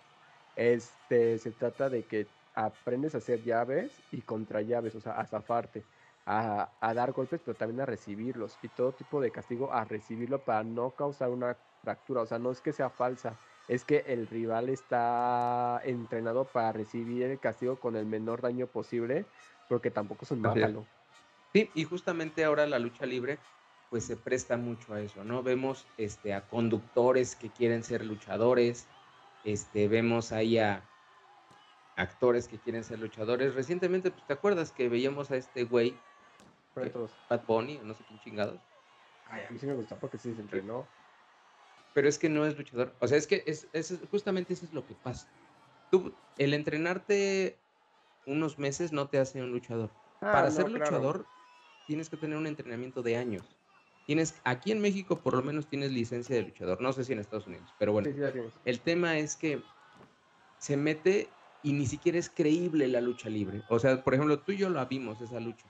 [0.56, 5.26] Este, se trata de que aprendes a hacer llaves y contra llaves, o sea, a
[5.26, 5.84] zafarte,
[6.26, 10.38] a, a, dar golpes, pero también a recibirlos y todo tipo de castigo a recibirlo
[10.38, 12.22] para no causar una fractura.
[12.22, 13.36] O sea, no es que sea falsa,
[13.68, 19.26] es que el rival está entrenado para recibir el castigo con el menor daño posible,
[19.68, 20.86] porque tampoco es un malo.
[21.54, 23.38] Sí, y justamente ahora la lucha libre,
[23.88, 25.44] pues se presta mucho a eso, ¿no?
[25.44, 28.88] Vemos este, a conductores que quieren ser luchadores,
[29.44, 30.82] este, vemos ahí a
[31.94, 33.54] actores que quieren ser luchadores.
[33.54, 35.94] Recientemente, pues, ¿te acuerdas que veíamos a este güey?
[37.28, 38.58] Pat Bunny, no sé quién chingados.
[39.26, 40.84] Ay, a mí sí me gusta porque sí se entrenó.
[41.92, 42.92] Pero es que no es luchador.
[42.98, 45.28] O sea, es que es, es, justamente eso es lo que pasa.
[45.92, 47.54] Tú, el entrenarte
[48.26, 49.90] unos meses no te hace un luchador.
[50.20, 51.24] Ah, Para ser luchador
[51.86, 53.44] tienes que tener un entrenamiento de años.
[54.06, 56.80] Tienes, aquí en México por lo menos tienes licencia de luchador.
[56.80, 58.10] No sé si en Estados Unidos, pero bueno.
[58.64, 59.62] el tema es que
[60.58, 61.28] se mete
[61.62, 63.62] y ni siquiera es creíble la lucha libre.
[63.68, 65.64] O sea, por ejemplo, tú y yo la vimos esa lucha.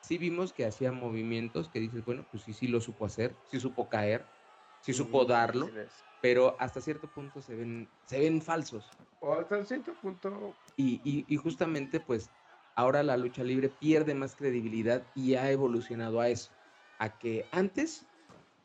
[0.00, 3.60] Sí vimos que hacía movimientos que dices, bueno, pues sí, sí lo supo hacer, sí
[3.60, 4.24] supo caer,
[4.80, 5.68] sí supo darlo,
[6.22, 8.88] pero hasta cierto punto se ven, se ven falsos.
[9.20, 10.54] O hasta cierto punto.
[10.76, 12.30] Y, y, y justamente, pues,
[12.78, 16.52] ahora la lucha libre pierde más credibilidad y ha evolucionado a eso.
[17.00, 18.06] A que antes,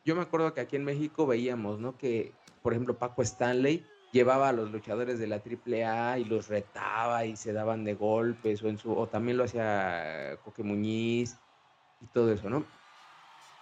[0.06, 1.98] yo me acuerdo que aquí en México veíamos, ¿no?
[1.98, 7.26] Que, por ejemplo, Paco Stanley llevaba a los luchadores de la AAA y los retaba
[7.26, 11.36] y se daban de golpes o, también lo hacía Coque Muñiz
[12.00, 12.64] y todo eso, ¿no?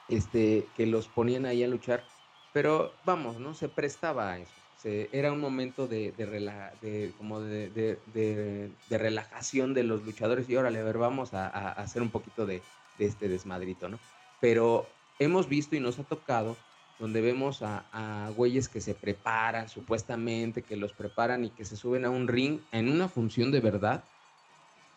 [0.09, 2.03] Este, que los ponían ahí a luchar,
[2.51, 3.53] pero vamos, ¿no?
[3.53, 4.60] Se prestaba a eso.
[4.85, 10.83] Era un momento de, de, como de, de, relajación de los luchadores y órale, a
[10.83, 12.61] ver, vamos a, a hacer un poquito de,
[12.99, 13.99] este desmadrito, ¿no?
[14.39, 14.87] Pero
[15.19, 16.55] hemos visto y nos ha tocado
[17.01, 22.05] donde vemos a, güeyes que se preparan supuestamente, que los preparan y que se suben
[22.05, 24.03] a un ring en una función de verdad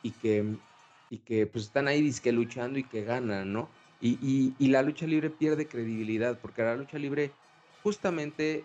[0.03, 0.45] y que,
[1.09, 3.71] y que pues están ahí disque luchando y que ganan, ¿no?
[4.03, 7.31] Y, y, la lucha libre pierde credibilidad porque la lucha libre
[7.83, 8.65] justamente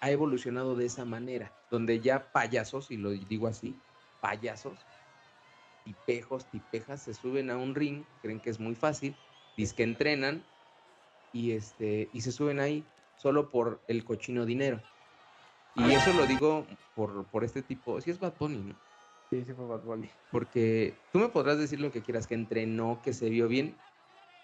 [0.00, 3.74] ha evolucionado de esa manera, donde ya payasos, y lo digo así,
[4.20, 4.78] payasos,
[5.84, 9.14] tipejos, tipejas, se suben a un ring, creen que es muy fácil,
[9.56, 10.42] disque entrenan
[11.32, 12.84] y, este, y se suben ahí
[13.16, 14.80] solo por el cochino dinero.
[15.76, 18.74] Y eso lo digo por, por este tipo, si es Bad Bunny, ¿no?
[19.30, 20.10] Sí, sí fue Bad Bunny.
[20.32, 23.76] Porque tú me podrás decir lo que quieras, que entrenó, que se vio bien,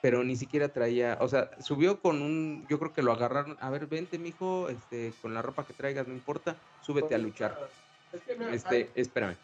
[0.07, 3.71] pero ni siquiera traía, o sea, subió con un, yo creo que lo agarraron, a
[3.71, 7.59] ver, vente, mijo, este, con la ropa que traigas, no importa, súbete a luchar.
[8.53, 9.35] este, espérame.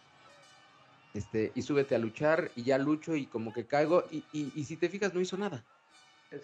[1.14, 4.62] Este, y súbete a luchar, y ya lucho, y como que caigo, y, y, y
[4.62, 5.64] si te fijas, no hizo nada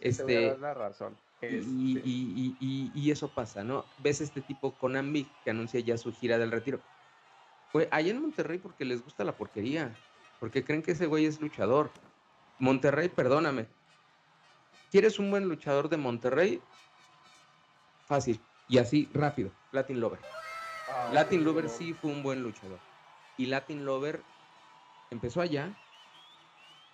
[0.00, 1.16] este, la razón.
[1.40, 3.84] Este y, eso pasa, ¿no?
[4.02, 6.80] Ves este tipo con Ambi que anuncia ya su gira del retiro.
[7.70, 9.94] Fue allá en Monterrey porque les gusta la porquería,
[10.40, 11.92] porque creen que ese güey es luchador.
[12.58, 13.68] Monterrey, perdóname.
[14.90, 16.62] ¿Quieres un buen luchador de Monterrey?
[18.04, 18.46] Fácil.
[18.66, 19.52] Y así, rápido.
[19.70, 20.20] Latin Lover.
[20.86, 22.80] Ah, Latin Lover sí fue un buen luchador.
[23.36, 24.24] Y Latin Lover
[25.10, 25.78] empezó allá,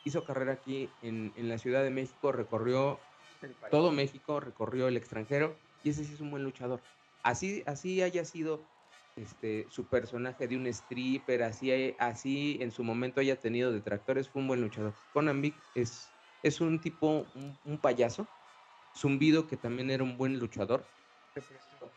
[0.05, 3.01] hizo carrera aquí en, la Ciudad de México, recorrió
[3.71, 6.83] todo México, recorrió el extranjero y ese sí es un buen luchador.
[7.23, 8.69] Así, así haya sido
[9.17, 14.43] este, su personaje de un stripper, así, así en su momento haya tenido detractores, fue
[14.43, 14.95] un buen luchador.
[15.13, 16.14] Conan Big es,
[16.45, 17.27] es un tipo,
[17.65, 18.29] un, payaso,
[18.95, 20.85] zumbido que también era un buen luchador.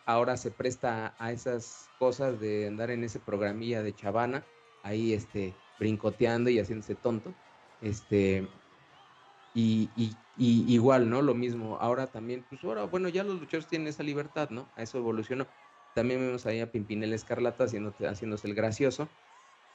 [0.05, 4.45] Ahora se presta a esas cosas de andar en ese programilla de chavana,
[4.83, 7.33] ahí este, brincoteando y haciéndose tonto.
[7.81, 8.47] Este,
[9.53, 9.89] y,
[10.37, 11.21] igual, ¿no?
[11.21, 11.77] Lo mismo.
[11.81, 14.69] Ahora también, pues ahora, bueno, ya los luchadores tienen esa libertad, ¿no?
[14.77, 15.45] A eso evolucionó.
[15.93, 19.09] También vemos ahí a Pimpinel Escarlata haciéndose el gracioso.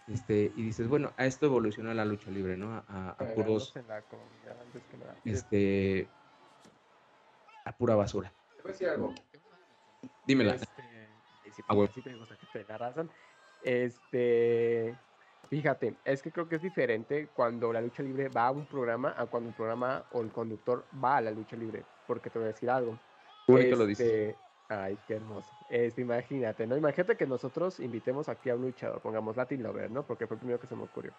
[0.09, 2.83] Este, y dices, bueno, a esto evolucionó la lucha libre, ¿no?
[2.89, 3.73] A, a puros.
[5.25, 6.09] Este.
[7.65, 8.33] A pura basura.
[8.57, 9.15] Te voy a decir algo.
[10.27, 10.55] Dímela.
[10.55, 11.09] Este,
[13.63, 14.97] Este.
[15.49, 19.15] Fíjate, es que creo que es diferente cuando la lucha libre va a un programa
[19.17, 21.85] a cuando el programa o el conductor va a la lucha libre.
[22.07, 22.99] Porque te voy a decir algo.
[23.47, 24.35] Este, lo dices.
[24.69, 25.51] Ay, qué hermoso.
[25.73, 26.77] Este, imagínate, ¿no?
[26.77, 30.07] Imagínate que nosotros invitemos aquí a un luchador, pongamos Latin Lover, ¿no?
[30.07, 31.15] Porque fue el primero que se me ocurrió.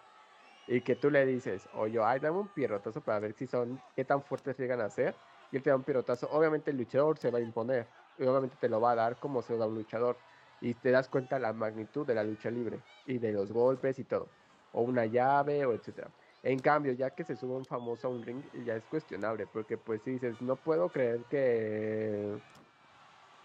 [0.68, 4.04] Y que tú le dices, oye, ay, dame un pierrotazo para ver si son, qué
[4.04, 5.16] tan fuertes llegan a ser.
[5.50, 6.28] Y él te da un pierrotazo.
[6.30, 7.88] Obviamente el luchador se va a imponer.
[8.16, 10.16] Y obviamente te lo va a dar como se da un luchador
[10.60, 14.04] y te das cuenta la magnitud de la lucha libre y de los golpes y
[14.04, 14.28] todo,
[14.72, 16.10] o una llave o etcétera.
[16.44, 19.78] En cambio, ya que se sube un famoso a un ring, ya es cuestionable, porque
[19.78, 22.38] pues si dices, no puedo creer que,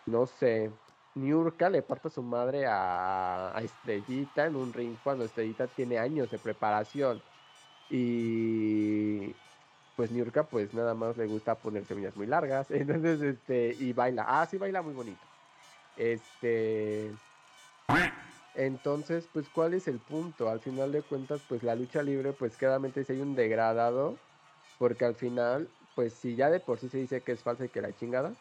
[0.05, 0.71] no sé,
[1.15, 6.29] Niurka le parta su madre a, a Estrellita en un ring cuando Estrellita tiene años
[6.31, 7.21] de preparación.
[7.89, 9.33] Y
[9.95, 14.25] pues Niurka pues nada más le gusta poner semillas muy largas, entonces este, y baila,
[14.27, 15.19] ah, sí baila muy bonito.
[15.97, 17.11] Este.
[18.55, 20.49] Entonces, pues, ¿cuál es el punto?
[20.49, 24.17] Al final de cuentas, pues la lucha libre, pues claramente si hay un degradado,
[24.77, 27.69] porque al final, pues si ya de por sí se dice que es falsa y
[27.69, 28.33] que la chingada,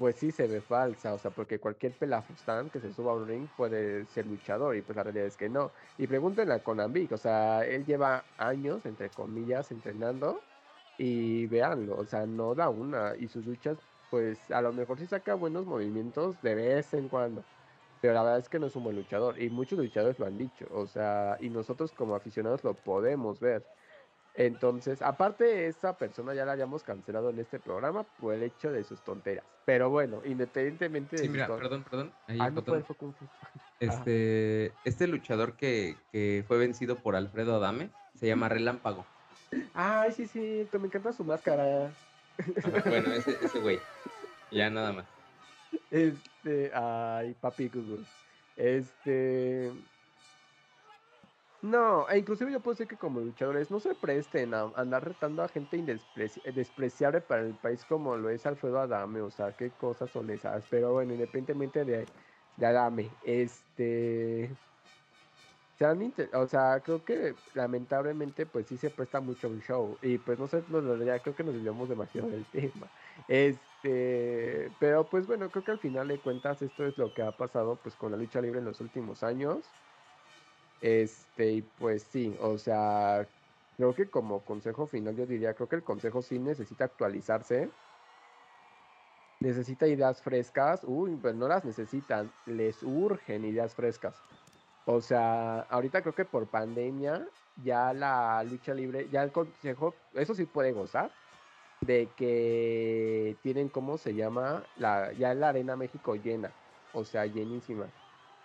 [0.00, 3.28] pues sí se ve falsa, o sea, porque cualquier pelafustán que se suba a un
[3.28, 5.74] ring puede ser luchador y pues la realidad es que no.
[5.98, 10.48] Y pregúntenle a Konambik, o sea, él lleva años, entre comillas, entrenando
[10.96, 15.06] y véanlo, o sea, no da una y sus luchas, pues a lo mejor sí
[15.06, 17.46] saca buenos movimientos de vez en cuando.
[18.00, 20.38] Pero la verdad es que no es un buen luchador y muchos luchadores lo han
[20.38, 23.68] dicho, o sea, y nosotros como aficionados lo podemos ver.
[24.34, 28.84] Entonces, aparte, esa persona ya la habíamos cancelado en este programa por el hecho de
[28.84, 29.44] sus tonteras.
[29.64, 31.22] Pero bueno, independientemente de.
[31.22, 32.12] Sí, mira, perdón, perdón.
[32.38, 32.82] ah, no fue
[33.80, 39.06] Este, este luchador que, que, fue vencido por Alfredo Adame se llama Relámpago.
[39.74, 41.90] Ay, sí, sí, me encanta su máscara.
[42.84, 43.80] bueno, ese, ese güey.
[44.50, 45.06] Ya nada más.
[45.90, 48.04] Este, ay, papi Google.
[48.56, 49.72] Este,
[51.62, 55.42] no, e inclusive yo puedo decir que como luchadores no se presten a andar retando
[55.42, 55.76] a gente
[56.54, 60.64] despreciable para el país como lo es Alfredo Adame, o sea, qué cosas son esas.
[60.70, 62.06] Pero bueno, independientemente de,
[62.64, 64.50] Adame, este...
[66.32, 70.46] o sea, creo que lamentablemente pues sí se presta mucho un show y pues no
[70.48, 70.62] sé,
[71.04, 72.90] ya creo que nos olvidamos demasiado del tema.
[73.28, 77.32] Este, pero pues bueno, creo que al final de cuentas esto es lo que ha
[77.32, 79.74] pasado pues con la lucha libre en los últimos años.
[80.80, 83.26] Este, y pues sí, o sea,
[83.76, 87.68] creo que como consejo final yo diría, creo que el consejo sí necesita actualizarse.
[89.40, 90.82] Necesita ideas frescas.
[90.84, 94.14] Uy, pues no las necesitan, les urgen ideas frescas.
[94.86, 97.26] O sea, ahorita creo que por pandemia
[97.62, 101.10] ya la lucha libre, ya el consejo, eso sí puede gozar
[101.80, 104.64] de que tienen, ¿cómo se llama?
[104.76, 106.52] La, ya la Arena México llena,
[106.92, 107.86] o sea, llenísima.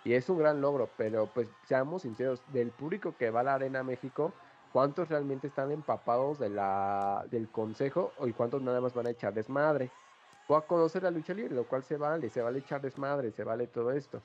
[0.06, 3.54] Y es un gran logro, pero pues seamos sinceros, del público que va a la
[3.54, 4.32] Arena México,
[4.72, 9.34] ¿cuántos realmente están empapados de la, del consejo y cuántos nada más van a echar
[9.34, 9.90] desmadre?
[10.46, 13.42] O a conocer la lucha libre, lo cual se vale, se vale echar desmadre, se
[13.42, 14.22] vale todo esto.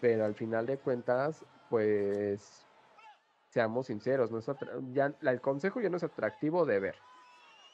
[0.00, 2.66] Pero al final de cuentas, pues
[3.48, 4.40] seamos sinceros, no
[4.92, 6.96] ya, el consejo ya no es atractivo de ver.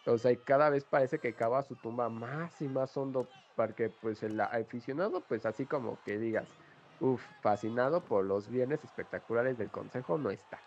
[0.04, 3.26] O sea, y cada vez parece que cava su tumba más y más hondo,
[3.56, 6.46] porque pues el aficionado, pues así como que digas,
[7.00, 10.58] Uf, fascinado por los viernes espectaculares del Consejo no está.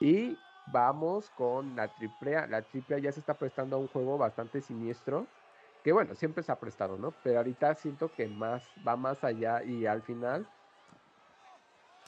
[0.00, 4.60] Y vamos con la triple La triple ya se está prestando a un juego bastante
[4.60, 5.26] siniestro.
[5.82, 7.12] Que bueno, siempre se ha prestado, ¿no?
[7.22, 10.46] Pero ahorita siento que más va más allá y al final,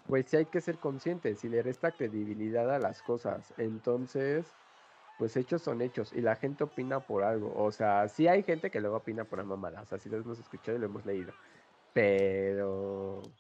[0.07, 3.53] pues sí hay que ser conscientes y le resta credibilidad a las cosas.
[3.57, 4.59] Entonces,
[5.19, 7.53] pues hechos son hechos y la gente opina por algo.
[7.55, 9.83] O sea, sí hay gente que luego opina por la mamada.
[9.83, 11.35] O sea, sí lo hemos escuchado y lo hemos leído.
[11.93, 13.35] Pero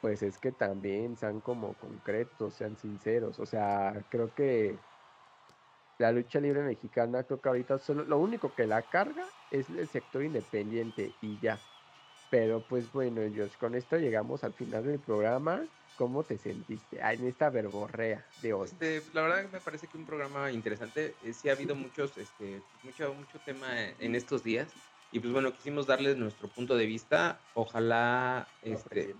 [0.00, 3.38] pues es que también sean como concretos, sean sinceros.
[3.38, 4.78] O sea, creo que
[5.98, 9.86] la lucha libre mexicana, creo que ahorita solo lo único que la carga es el
[9.86, 11.60] sector independiente y ya.
[12.30, 15.66] Pero pues bueno, Josh, con esto llegamos al final del programa.
[15.96, 18.64] ¿Cómo te sentiste en esta verborrea de hoy?
[18.64, 21.14] Este, la verdad me parece que un programa interesante.
[21.22, 24.72] Eh, sí ha habido muchos, este, mucho, mucho tema en estos días.
[25.12, 27.40] Y pues bueno, quisimos darles nuestro punto de vista.
[27.52, 29.14] Ojalá este,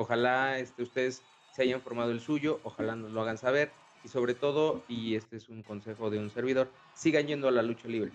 [0.00, 1.22] Ojalá este, ustedes
[1.52, 3.70] se hayan formado el suyo, ojalá nos lo hagan saber
[4.02, 7.60] y sobre todo, y este es un consejo de un servidor, sigan yendo a la
[7.60, 8.10] lucha libre.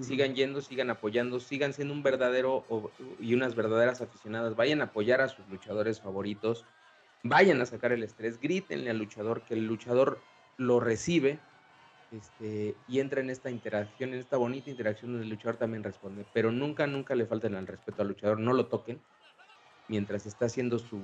[0.00, 2.64] Sigan yendo, sigan apoyando, sigan siendo un verdadero
[3.18, 4.54] y unas verdaderas aficionadas.
[4.54, 6.64] Vayan a apoyar a sus luchadores favoritos.
[7.24, 10.20] Vayan a sacar el estrés, grítenle al luchador que el luchador
[10.58, 11.40] lo recibe
[12.12, 16.24] este, y entra en esta interacción, en esta bonita interacción donde el luchador también responde.
[16.32, 19.00] Pero nunca, nunca le falten al respeto al luchador, no lo toquen
[19.90, 21.00] mientras está haciendo su,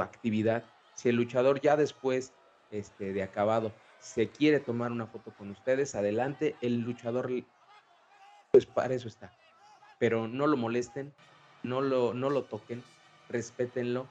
[0.00, 0.64] actividad.
[0.94, 2.32] Si el luchador ya después
[2.70, 7.30] este, de acabado se quiere tomar una foto con ustedes, adelante, el luchador,
[8.52, 9.32] pues para eso está.
[9.98, 11.12] Pero no lo molesten,
[11.62, 12.84] no lo, no lo toquen,
[13.28, 14.06] respétenlo,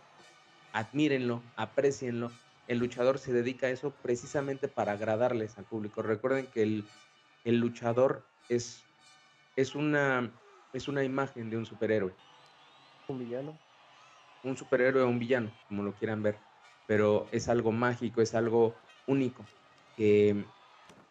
[0.73, 2.31] admírenlo, aprecienlo.
[2.67, 6.01] El luchador se dedica a eso precisamente para agradarles al público.
[6.01, 6.85] Recuerden que el,
[7.45, 8.83] el luchador es,
[9.55, 10.29] es, una,
[10.73, 12.13] es una imagen de un superhéroe.
[13.07, 13.66] Un villano
[14.43, 16.37] un superhéroe o un villano, como lo quieran ver,
[16.87, 18.75] pero es algo mágico, es algo
[19.07, 19.45] único,
[19.95, 20.45] que,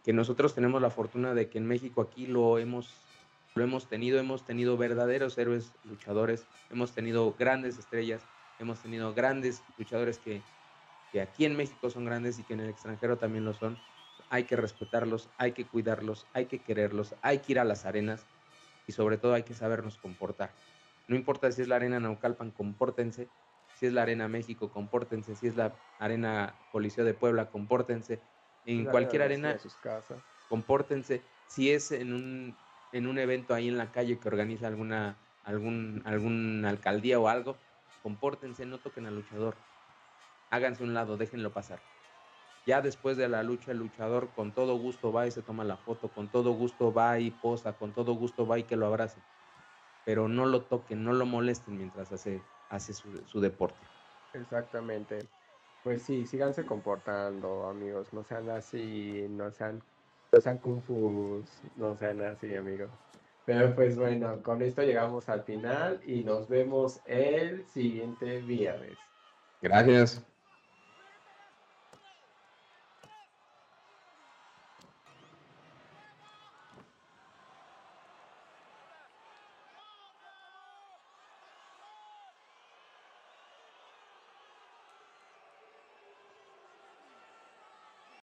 [0.04, 2.90] que nosotros tenemos la fortuna de que en México aquí lo hemos,
[3.54, 8.22] lo hemos tenido, hemos tenido verdaderos héroes luchadores, hemos tenido grandes estrellas,
[8.58, 10.42] hemos tenido grandes luchadores que,
[11.12, 13.76] que aquí en México son grandes y que en el extranjero también lo son.
[14.30, 18.26] Hay que respetarlos, hay que cuidarlos, hay que quererlos, hay que ir a las arenas
[18.86, 20.50] y sobre todo hay que sabernos comportar.
[21.08, 23.28] No importa si es la Arena Naucalpan, compórtense.
[23.74, 25.34] Si es la Arena México, compórtense.
[25.36, 28.20] Si es la Arena Coliseo de Puebla, compórtense.
[28.64, 30.20] En cualquier arena, sus casas.
[30.48, 31.22] compórtense.
[31.46, 32.56] si es en un,
[32.92, 37.56] en un evento ahí en la calle que organiza alguna, algún, alguna alcaldía o algo,
[38.02, 39.54] compórtense, no toquen al luchador.
[40.50, 41.78] Háganse un lado, déjenlo pasar.
[42.66, 45.76] Ya después de la lucha, el luchador con todo gusto va y se toma la
[45.76, 49.20] foto, con todo gusto va y posa, con todo gusto va y que lo abrace.
[50.06, 52.40] Pero no lo toquen, no lo molesten mientras hace,
[52.70, 53.76] hace su, su deporte.
[54.32, 55.18] Exactamente.
[55.84, 58.12] Pues sí, síganse comportando, amigos.
[58.12, 59.82] No sean así, no sean,
[60.32, 61.44] no sean confus,
[61.76, 62.90] no sean así, amigos.
[63.44, 68.96] Pero pues bueno, con esto llegamos al final y nos vemos el siguiente viernes.
[69.62, 70.24] Gracias.